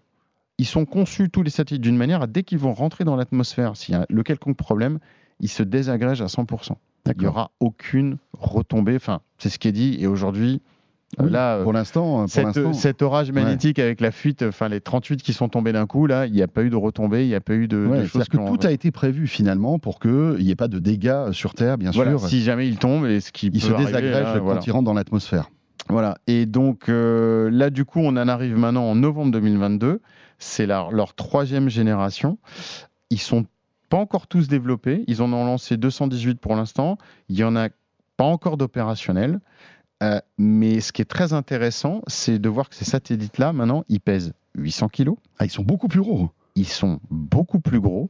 [0.58, 3.78] ils sont conçus tous les satellites d'une manière à dès qu'ils vont rentrer dans l'atmosphère,
[3.78, 5.00] s'il y a le quelconque problème,
[5.40, 6.72] ils se désagrègent à 100%.
[7.06, 8.96] Il n'y aura aucune retombée.
[8.96, 9.98] Enfin, c'est ce qui est dit.
[10.00, 10.62] Et aujourd'hui,
[11.20, 15.48] oui, là, pour l'instant, cet, orage magnétique avec la fuite, enfin les 38 qui sont
[15.48, 17.54] tombés d'un coup, là, il n'y a pas eu de retombées, il n'y a pas
[17.54, 18.28] eu de, ouais, choses.
[18.28, 21.78] que tout a été prévu finalement pour qu'il n'y ait pas de dégâts sur Terre,
[21.78, 22.28] bien voilà, sûr.
[22.28, 25.50] Si jamais il tombe, et ce qui il se désagrège quand il rentre dans l'atmosphère.
[25.90, 26.18] Voilà.
[26.28, 30.02] Et donc euh, là, du coup, on en arrive maintenant en novembre 2022.
[30.38, 32.38] C'est leur, leur troisième génération.
[33.10, 33.46] Ils sont
[33.90, 35.04] pas encore tous développés.
[35.08, 36.98] Ils en ont lancé 218 pour l'instant.
[37.30, 37.70] Il y en a
[38.18, 39.40] pas encore d'opérationnels.
[40.04, 44.00] Euh, mais ce qui est très intéressant, c'est de voir que ces satellites-là, maintenant, ils
[44.00, 45.12] pèsent 800 kg.
[45.40, 46.30] Ah, ils sont beaucoup plus gros.
[46.56, 48.10] Ils sont beaucoup plus gros.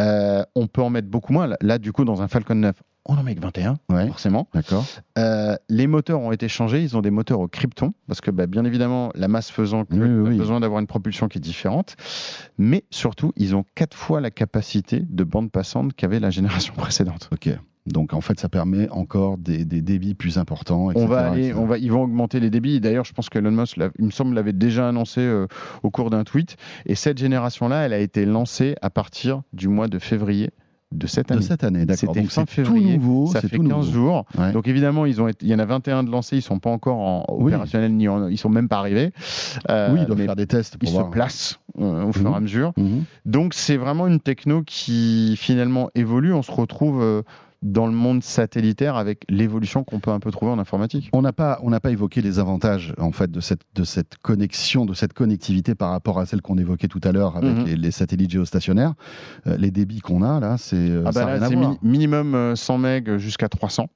[0.00, 1.54] Euh, on peut en mettre beaucoup moins.
[1.60, 3.76] Là, du coup, dans un Falcon 9, on en met que 21,
[4.08, 4.48] forcément.
[4.52, 4.84] D'accord.
[5.16, 6.82] Euh, les moteurs ont été changés.
[6.82, 10.26] Ils ont des moteurs au krypton, parce que, bah, bien évidemment, la masse faisant que
[10.26, 11.94] a besoin d'avoir une propulsion qui est différente.
[12.58, 17.28] Mais surtout, ils ont quatre fois la capacité de bande passante qu'avait la génération précédente.
[17.32, 17.50] Ok.
[17.86, 20.90] Donc en fait, ça permet encore des, débits plus importants.
[20.94, 22.80] on va aller, on va, ils vont augmenter les débits.
[22.80, 25.46] D'ailleurs, je pense qu'Elon Musk, il me semble, l'avait déjà annoncé euh,
[25.82, 26.56] au cours d'un tweet.
[26.86, 30.50] Et cette génération-là, elle a été lancée à partir du mois de février
[30.92, 31.40] de cette année.
[31.40, 32.14] De cette année, d'accord.
[32.14, 32.94] C'était fin février.
[32.94, 34.24] Tout nouveau, ça fait 15 jours.
[34.52, 36.36] Donc évidemment, ils ont il y en a 21 de lancés.
[36.36, 39.12] Ils sont pas encore en opérationnel ni en, ils sont même pas arrivés.
[39.70, 40.76] Euh, oui, ils doivent faire des tests.
[40.80, 42.42] ils se placent euh, au fur et à mhm.
[42.42, 42.72] mesure.
[42.76, 43.04] Mhm.
[43.24, 46.32] Donc c'est vraiment une techno qui finalement évolue.
[46.32, 47.24] On se retrouve
[47.66, 51.10] dans le monde satellitaire avec l'évolution qu'on peut un peu trouver en informatique.
[51.12, 54.86] On n'a pas, on pas évoqué les avantages en fait de cette, de cette connexion,
[54.86, 57.64] de cette connectivité par rapport à celle qu'on évoquait tout à l'heure avec mhm.
[57.66, 58.94] les, satellites géostationnaires.
[59.46, 61.48] Euh, les débits qu'on a là, c'est euh, ah bah
[61.82, 63.88] minimum 100 euh, MB jusqu'à 300.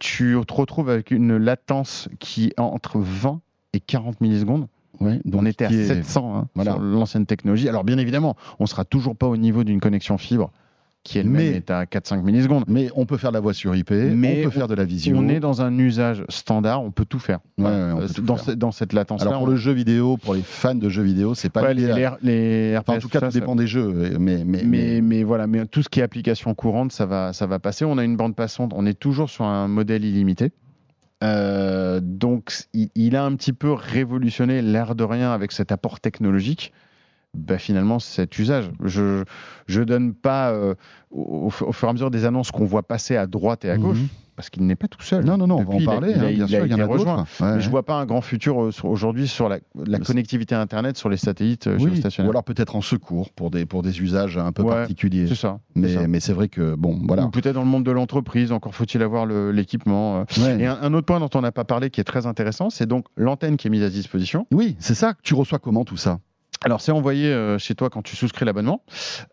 [0.00, 3.40] tu te retrouves avec une latence qui est entre 20
[3.72, 4.66] et 40 millisecondes.
[5.00, 7.68] Ouais, on était à 700 hein, sur l'ancienne technologie.
[7.68, 10.50] Alors bien évidemment, on sera toujours pas au niveau d'une connexion fibre
[11.02, 12.64] qui elle-même est à 4-5 millisecondes.
[12.68, 14.84] Mais on peut faire de la voix sur IP, mais on peut faire de la
[14.84, 15.16] visio.
[15.16, 17.38] On est dans un usage standard, on peut tout faire.
[17.60, 19.28] Euh, dans, dans, cette latence-là.
[19.28, 21.86] Alors pour le jeu vidéo, pour les fans de jeux vidéo, c'est pas les,
[22.22, 24.16] les, en tout cas, ça, dépend des jeux.
[24.18, 27.46] Mais mais, mais, mais, voilà, mais tout ce qui est application courante, ça va, ça
[27.46, 27.84] va passer.
[27.84, 30.52] On a une bande passante, on est toujours sur un modèle illimité.
[31.22, 36.00] Euh, donc, il, il, a un petit peu révolutionné l'air de rien avec cet apport
[36.00, 36.72] technologique
[37.34, 38.70] bah, finalement cet usage.
[38.84, 39.24] Je
[39.68, 40.74] ne donne pas euh,
[41.10, 43.98] au, fur et à mesure des annonces qu'on voit passer à droite et à gauche.
[43.98, 44.08] Mhm.
[44.36, 45.22] Parce qu'il n'est pas tout seul.
[45.22, 46.14] Non, non, non, on va en parler.
[46.16, 47.26] Il bien sûr, il y en a rejoint.
[47.42, 49.58] Mais je vois pas un grand futur euh, aujourd'hui sur la,
[49.98, 51.76] connectivité Internet sur les satellites euh.
[51.78, 55.26] Ou alors peut-être en secours pour des, pour des usages un peu particuliers.
[55.26, 55.60] C'est ça.
[55.74, 57.24] Mais, mais c'est vrai que, bon, voilà.
[57.24, 60.24] Ou peut-être dans le monde de l'entreprise, encore faut-il avoir l'équipement.
[60.58, 62.86] Et un, un, autre point dont on n'a pas parlé qui est très intéressant, c'est
[62.86, 64.46] donc l'antenne qui est mise à disposition.
[64.52, 65.14] Oui, c'est ça.
[65.22, 66.18] Tu reçois comment tout ça?
[66.64, 68.84] Alors, c'est envoyé euh, chez toi quand tu souscris l'abonnement.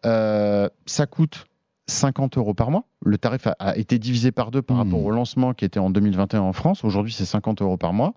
[0.05, 1.45] Euh, ça coûte
[1.87, 2.85] 50 euros par mois.
[3.05, 4.79] Le tarif a, été divisé par deux par hmm.
[4.79, 6.85] rapport au lancement qui était en 2021 en France.
[6.85, 8.13] Aujourd'hui, c'est 50 euros par mois.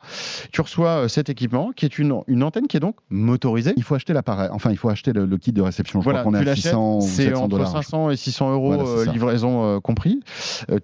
[0.52, 3.72] Tu reçois euh, cet équipement qui est une, une, antenne qui est donc motorisée.
[3.76, 4.48] Il faut acheter l'appareil.
[4.52, 6.00] Enfin, il faut acheter le, kit de réception.
[6.00, 10.20] Je voilà, crois qu'on est à 600 C'est entre 500 et 600 euros livraison compris.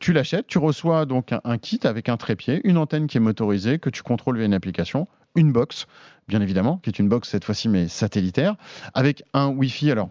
[0.01, 0.49] tu l'achètes.
[0.49, 3.91] Tu reçois donc un, un, kit avec un trépied, une antenne qui est motorisée que
[3.91, 5.07] tu contrôles via une application,
[5.37, 5.87] une box
[6.29, 8.57] bien évidemment, qui est une box cette fois-ci mais satellitaire,
[8.95, 9.91] avec un Wi-Fi.
[9.91, 10.11] Alors,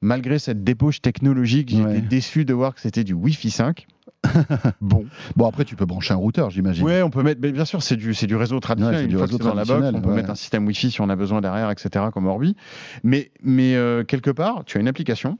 [0.00, 3.86] malgré cette débauche technologique, j'étais déçu de voir que c'était du Wi-Fi 5.
[4.80, 5.06] bon.
[5.36, 6.84] Bon, après, tu peux brancher un routeur, j'imagine.
[6.84, 7.40] Oui, on peut mettre.
[7.40, 9.06] bien sûr, c'est du, du réseau traditionnel.
[9.06, 11.40] du réseau dans la box, on peut mettre un système Wi-Fi si on a besoin
[11.40, 12.56] derrière, etc., comme Orbi.
[13.02, 15.38] Mais, mais euh, quelque part, tu as une application,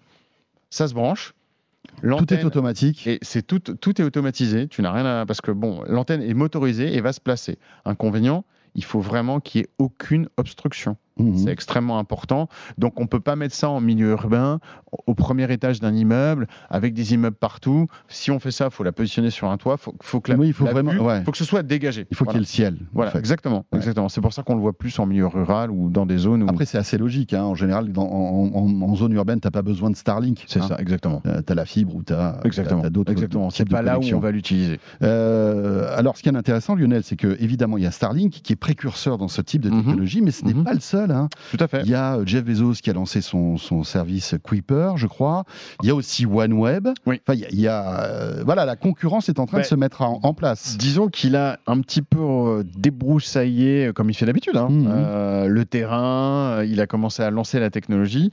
[0.70, 1.34] ça se branche.
[2.02, 3.06] Tout est automatique.
[3.06, 4.66] Et c'est tout, tout est automatisé.
[4.68, 5.26] Tu n'as rien à.
[5.26, 7.58] Parce que, bon, l'antenne est motorisée et va se placer.
[7.84, 8.44] Inconvénient,
[8.76, 10.96] il faut vraiment qu'il n'y ait aucune obstruction.
[11.18, 11.36] Mhm.
[11.36, 12.48] C'est extrêmement important.
[12.78, 14.60] Donc on ne peut pas mettre ça en milieu urbain,
[15.06, 17.86] au premier étage d'un immeuble, avec des immeubles partout.
[18.08, 19.76] Si on fait ça, il faut la positionner sur un toit.
[19.76, 20.92] Faut, faut que il faut vraiment,
[21.24, 22.06] faut que ce soit dégagé.
[22.10, 22.78] Il faut qu'il y ait le ciel.
[22.92, 24.08] Voilà, exactement, exactement.
[24.08, 26.42] C'est pour ça qu'on le voit plus en milieu rural ou dans des zones.
[26.42, 26.48] Où...
[26.48, 27.32] Après, c'est assez logique.
[27.32, 27.44] Hein.
[27.44, 30.44] En général, en, zone urbaine, tu n'as pas besoin de Starlink.
[30.46, 30.68] C'est hein.
[30.68, 31.22] ça, exactement.
[31.26, 32.40] Euh, tu as la fibre ou tu as,
[32.90, 33.12] d'autres.
[33.12, 33.50] Exactement.
[33.50, 34.78] C'est pas là où on va l'utiliser.
[35.02, 38.52] Euh, alors, ce qui est intéressant, Lionel, c'est que évidemment, il y a Starlink qui
[38.52, 39.84] est précurseur dans ce type de mhm.
[39.84, 40.64] technologie, mais ce n'est mhm.
[40.64, 41.05] pas le seul.
[41.10, 41.28] Hein.
[41.50, 41.82] Tout à fait.
[41.82, 45.44] Il y a euh, Jeff Bezos qui a lancé son, son service Kuiper, je crois.
[45.82, 46.88] Il y a aussi OneWeb.
[47.06, 47.20] Oui.
[47.26, 50.34] Enfin, il y a, euh, voilà, la concurrence est en train de se mettre en,
[50.34, 50.76] place.
[50.76, 54.68] Disons qu'il a un petit peu euh, débroussaillé, comme il fait d'habitude, hein.
[54.68, 55.46] mhm.
[55.46, 56.62] le terrain.
[56.64, 58.30] Il a commencé à lancer la technologie.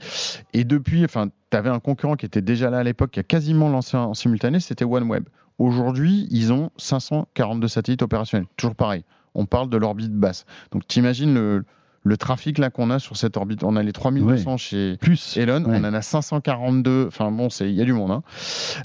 [0.52, 3.22] Et depuis, enfin, tu avais un concurrent qui était déjà là à l'époque, qui a
[3.22, 5.24] quasiment lancé en simultané, c'était OneWeb.
[5.58, 8.46] Aujourd'hui, ils ont 542 satellites opérationnels.
[8.56, 9.04] Toujours pareil,
[9.34, 10.44] on parle de l'orbite basse.
[10.72, 11.64] Donc t'imagines le,
[12.06, 15.38] le trafic là qu'on a sur cette orbite, on a les 3200 chez Plus.
[15.38, 17.06] Elon, on en a 542.
[17.08, 18.10] Enfin bon, il y a du monde.
[18.10, 18.22] Hein.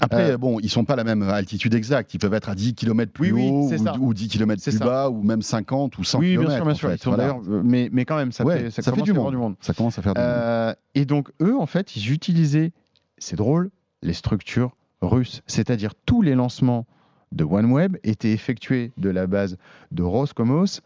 [0.00, 2.14] Après, bon, ils sont pas à la même altitude exacte.
[2.14, 3.94] Ils peuvent être à 10 km plus Oui, oui, haut c'est ou, ça.
[4.00, 4.84] ou 10 km plus ça.
[4.84, 6.46] bas ou même 50 ou 100 oui, km.
[6.48, 6.90] bien sûr, bien en sûr.
[6.90, 7.04] fait.
[7.04, 7.36] Voilà.
[7.48, 9.32] euh, mais, mais quand même, ça Ouais, fait, ça fait commence du à faire monde.
[9.32, 9.54] du monde.
[9.60, 10.28] Ça commence à faire du monde.
[10.30, 12.72] Euh, et donc, eux, en fait, ils utilisaient,
[13.18, 13.70] c'est drôle,
[14.02, 15.42] les structures russes.
[15.46, 16.86] C'est-à-dire, tous les lancements
[17.32, 19.56] de OneWeb étaient effectués de la base
[19.92, 20.80] de Roscosmos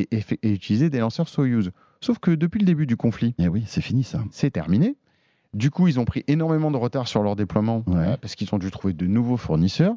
[0.00, 0.08] et,
[0.42, 1.70] et utilisaient des lanceurs Soyuz.
[2.00, 4.22] Sauf que depuis le début du conflit, Eh oui, c'est fini ça.
[4.30, 4.96] c'est terminé.
[5.54, 7.96] Du coup, ils ont pris énormément de retard sur leur déploiement Ouais.
[7.96, 9.94] euh, parce qu'ils ont dû trouver de nouveaux fournisseurs.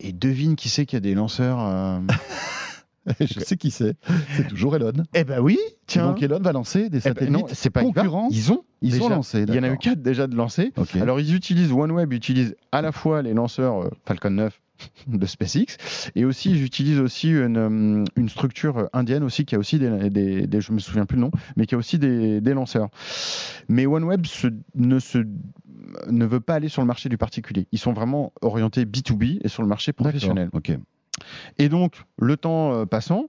[0.00, 1.58] Et devine qui c'est qui a des lanceurs.
[1.60, 2.00] euh,
[3.20, 3.96] Je sais qui c'est.
[4.36, 4.92] C'est toujours Elon.
[5.14, 6.06] Eh ben oui, tiens.
[6.08, 8.28] Donc Elon va lancer des Eh ben satellites non, c'est pas concurrents.
[8.30, 8.64] Ils ont.
[8.82, 9.04] Ils déjà.
[9.04, 9.44] ont lancé.
[9.46, 10.72] Il y en a eu quatre déjà de lancés.
[10.76, 10.96] Ok.
[10.96, 14.60] Alors, ils utilisent OneWeb, utilise à la fois les lanceurs euh, Falcon 9
[15.06, 15.76] de SpaceX
[16.14, 20.10] et aussi ils utilisent aussi une, euh, une structure indienne aussi qui a aussi des,
[20.10, 22.88] des, des- je me souviens plus le nom, mais qui a aussi des, des lanceurs.
[23.68, 25.18] Mais OneWeb se- ne se
[26.10, 27.66] ne veut pas aller sur le marché du particulier.
[27.70, 30.48] Ils sont vraiment orientés B2B et sur le marché professionnel.
[30.52, 30.72] Ok.
[31.58, 33.26] Et donc, le temps euh, passant,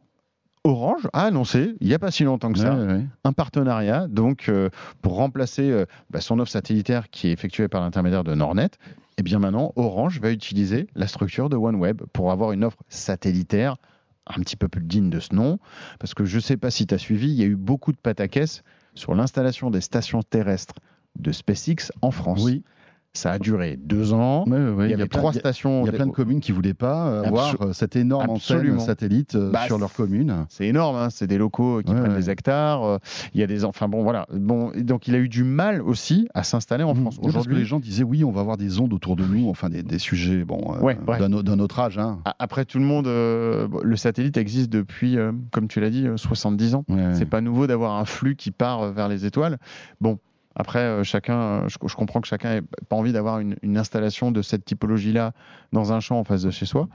[0.63, 3.05] Orange a annoncé, il n'y a pas si longtemps que ça, Ouais, ouais.
[3.23, 4.69] un partenariat donc euh,
[5.03, 8.69] pour remplacer euh, bah, son offre satellitaire qui est effectuée par l'intermédiaire de Nornet.
[9.17, 13.77] Et bien maintenant, Orange va utiliser la structure de OneWeb pour avoir une offre satellitaire
[14.27, 15.59] un petit peu plus digne de ce nom.
[15.99, 17.91] Parce que je ne sais pas si tu as suivi, il y a eu beaucoup
[17.91, 18.63] de pataquès
[18.93, 20.75] sur l'installation des stations terrestres
[21.17, 22.43] de SpaceX en France.
[22.43, 22.63] Oui.
[23.15, 24.43] Ça a duré deux ans.
[24.47, 24.53] Il
[24.89, 25.81] y avait plein- trois y stations.
[25.83, 28.29] Il y a plein de communes qui voulaient pas euh, avoir Absolu- euh, cette énorme
[28.35, 28.75] Absolument.
[28.75, 30.45] antenne satellite euh, Bah, sur leur commune.
[30.49, 32.19] C'est énorme, hein, c'est des locaux qui Ouais, prennent ouais.
[32.19, 32.83] des hectares.
[32.83, 32.97] euh,
[33.33, 34.27] Il y a des, enfin bon, voilà.
[34.33, 37.01] Bon, donc il a eu du mal aussi à s'installer en Mhm.
[37.01, 37.19] France.
[37.19, 39.69] Que Aujourd'hui, les gens disaient oui, on va avoir des ondes autour de nous, enfin
[39.69, 41.97] des, des sujets bon, euh, Ouais, d'un au- d'un autre âge.
[41.97, 42.19] Hein.
[42.39, 46.17] après tout le monde, euh, le satellite existe depuis, euh, comme tu l'as dit, euh,
[46.17, 46.83] 70 ans.
[47.13, 49.57] C'est pas nouveau d'avoir un flux qui part euh, vers les étoiles.
[50.01, 50.19] Bon.
[50.55, 53.77] Après, euh, chacun, euh, je, je comprends que chacun n'ait pas envie d'avoir une, une
[53.77, 55.33] installation de cette typologie-là
[55.73, 56.87] dans un champ en face de chez soi.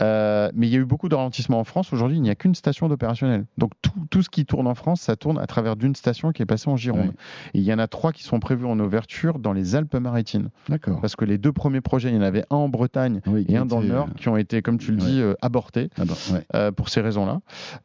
[0.00, 1.92] Euh, mais il y a eu beaucoup de ralentissements en France.
[1.92, 3.44] Aujourd'hui, il n'y a qu'une station d'opérationnel.
[3.56, 6.42] Donc tout, tout ce qui tourne en France, ça tourne à travers d'une station qui
[6.42, 7.12] est passée en Gironde.
[7.54, 10.48] Et il y en a trois qui sont prévus en ouverture dans les Alpes-Maritimes.
[10.68, 11.00] D'accord.
[11.00, 13.56] Parce que les deux premiers projets, il y en avait un en Bretagne Oui, et
[13.56, 16.44] un dans le Nord, qui ont été, comme tu le dis, abortés ah bah, ouais.
[16.54, 17.40] euh, pour ces raisons-là.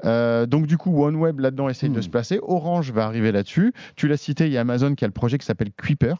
[0.05, 2.01] Euh, donc du coup, OneWeb là-dedans essaye de Hmm.
[2.01, 2.39] se placer.
[2.41, 3.71] Orange va arriver là-dessus.
[3.95, 6.15] Tu l'as cité, il y a Amazon qui a le projet qui s'appelle Kuiper,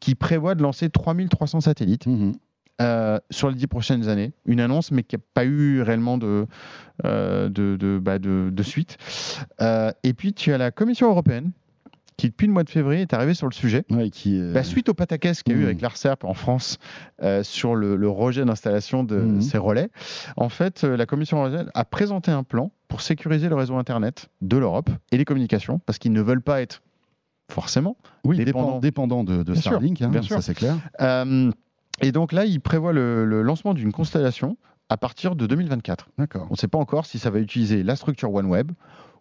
[0.00, 2.32] qui prévoit de lancer 3300 satellites Mhm.
[2.80, 4.32] euh, sur les dix prochaines années.
[4.46, 6.46] Une annonce, mais qui n'a pas eu réellement de,
[7.04, 8.96] euh, de, de, bah, de- de suite.
[9.60, 11.50] Euh, et puis tu as la Commission européenne
[12.16, 13.84] qui, depuis le mois de février, est arrivée sur le sujet.
[13.90, 15.66] Ouais, qui, Bah, suite au pataquès qu'il y a eu Mhm.
[15.68, 16.78] avec l'ARCEP en France
[17.42, 19.40] sur le, le rejet d'installation de Mhm.
[19.42, 19.88] ces relais,
[20.36, 24.56] en fait, la Commission européenne a présenté un plan pour sécuriser le réseau Internet de
[24.58, 26.82] l'Europe et les communications, parce qu'ils ne veulent pas être
[27.50, 27.96] forcément.
[28.24, 28.78] oui, dépendant.
[28.78, 30.76] dépendant, de, de Bien sûr, Starlink, hein, ça c'est clair.
[31.00, 31.50] Euh,
[32.00, 34.56] et donc là, ils prévoient le, le lancement d'une constellation
[34.88, 36.08] à partir de 2024.
[36.18, 36.46] D'accord.
[36.50, 38.72] On ne sait pas encore si ça va utiliser la structure OneWeb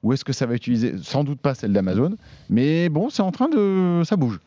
[0.02, 2.16] ou est-ce que ça va utiliser, sans doute pas celle d'Amazon,
[2.50, 4.02] mais bon, c'est en train de.
[4.06, 4.40] Ça bouge.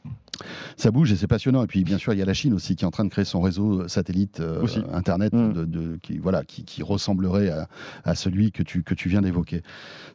[0.76, 1.62] Ça bouge et c'est passionnant.
[1.62, 3.10] Et puis, bien sûr, il y a la Chine aussi qui est en train de
[3.10, 4.64] créer son réseau satellite euh.
[4.92, 5.52] Internet Mm.
[5.52, 7.68] de, de- qui, voilà, qui, qui ressemblerait à,
[8.04, 9.62] à celui que tu, que tu viens d'évoquer.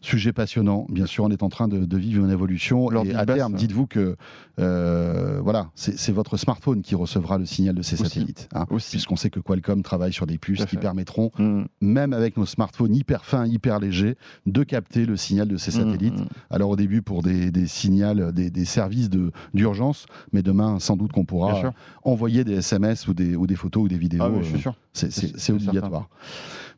[0.01, 0.85] Sujet passionnant.
[0.89, 2.89] Bien sûr, on est en train de, de vivre une évolution.
[3.03, 3.57] Et à terme, hein.
[3.57, 4.15] dites-vous que
[4.59, 8.09] euh, voilà, c'est votre smartphone qui recevra le signal de ces Aussi.
[8.15, 8.49] satellites.
[8.53, 8.65] hein.
[8.65, 10.77] Puisqu'on sait que Qualcomm travaille sur des puces qui fait.
[10.81, 11.63] permettront, Mm.
[11.81, 14.15] même avec nos smartphones hyper fins, hyper légers,
[14.45, 16.17] de capter le signal de ces satellites.
[16.19, 16.27] Mm, mm.
[16.49, 20.95] Alors au début pour des, des signals, des, des services de- d'urgence, mais demain sans
[20.95, 24.23] doute qu'on pourra envoyer des SMS ou des, ou des photos ou des vidéos.
[24.23, 24.75] Ah oui, je euh, suis sûr.
[24.93, 26.09] c'est- obligatoire.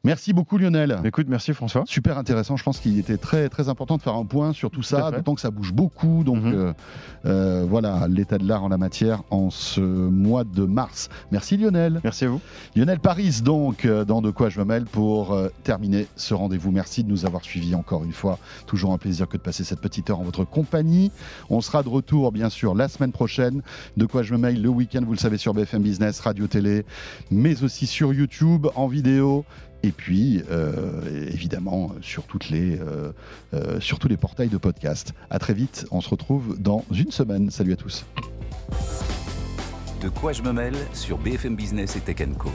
[0.06, 1.00] Merci beaucoup Lionel.
[1.04, 1.84] Écoute, merci François.
[1.86, 2.56] Super intéressant.
[2.56, 5.36] Je pense qu'il était très très important de faire un point sur tout ça, d'autant
[5.36, 6.24] que ça bouge beaucoup.
[6.24, 6.54] Donc Mhm.
[6.54, 6.74] euh,
[7.26, 11.10] euh, voilà l'état de l'art en la matière en ce mois de mars.
[11.32, 12.00] Merci Lionel.
[12.04, 12.40] Merci à vous.
[12.76, 16.72] Lionel Paris, donc, euh, dans De quoi je me mêle pour euh, terminer ce rendez-vous.
[16.72, 18.38] Merci de nous avoir suivis encore une fois.
[18.68, 21.12] Toujours un plaisir que de passer cette petite heure en votre compagnie.
[21.50, 23.62] On sera de retour, bien sûr, la semaine prochaine.
[23.98, 26.86] De quoi je me mêle le week-end, vous le savez, sur BFM Business, Radio Télé,
[27.32, 29.46] mais aussi sur YouTube, en vidéo.
[29.84, 33.12] Et puis, euh, évidemment, sur, toutes les, euh,
[33.54, 35.14] euh, sur tous les portails de podcast.
[35.30, 35.86] À très vite.
[35.92, 37.50] On se retrouve dans une semaine.
[37.50, 38.06] Salut à tous.
[40.02, 42.50] De quoi je me mêle sur BFM Business et Tech Co.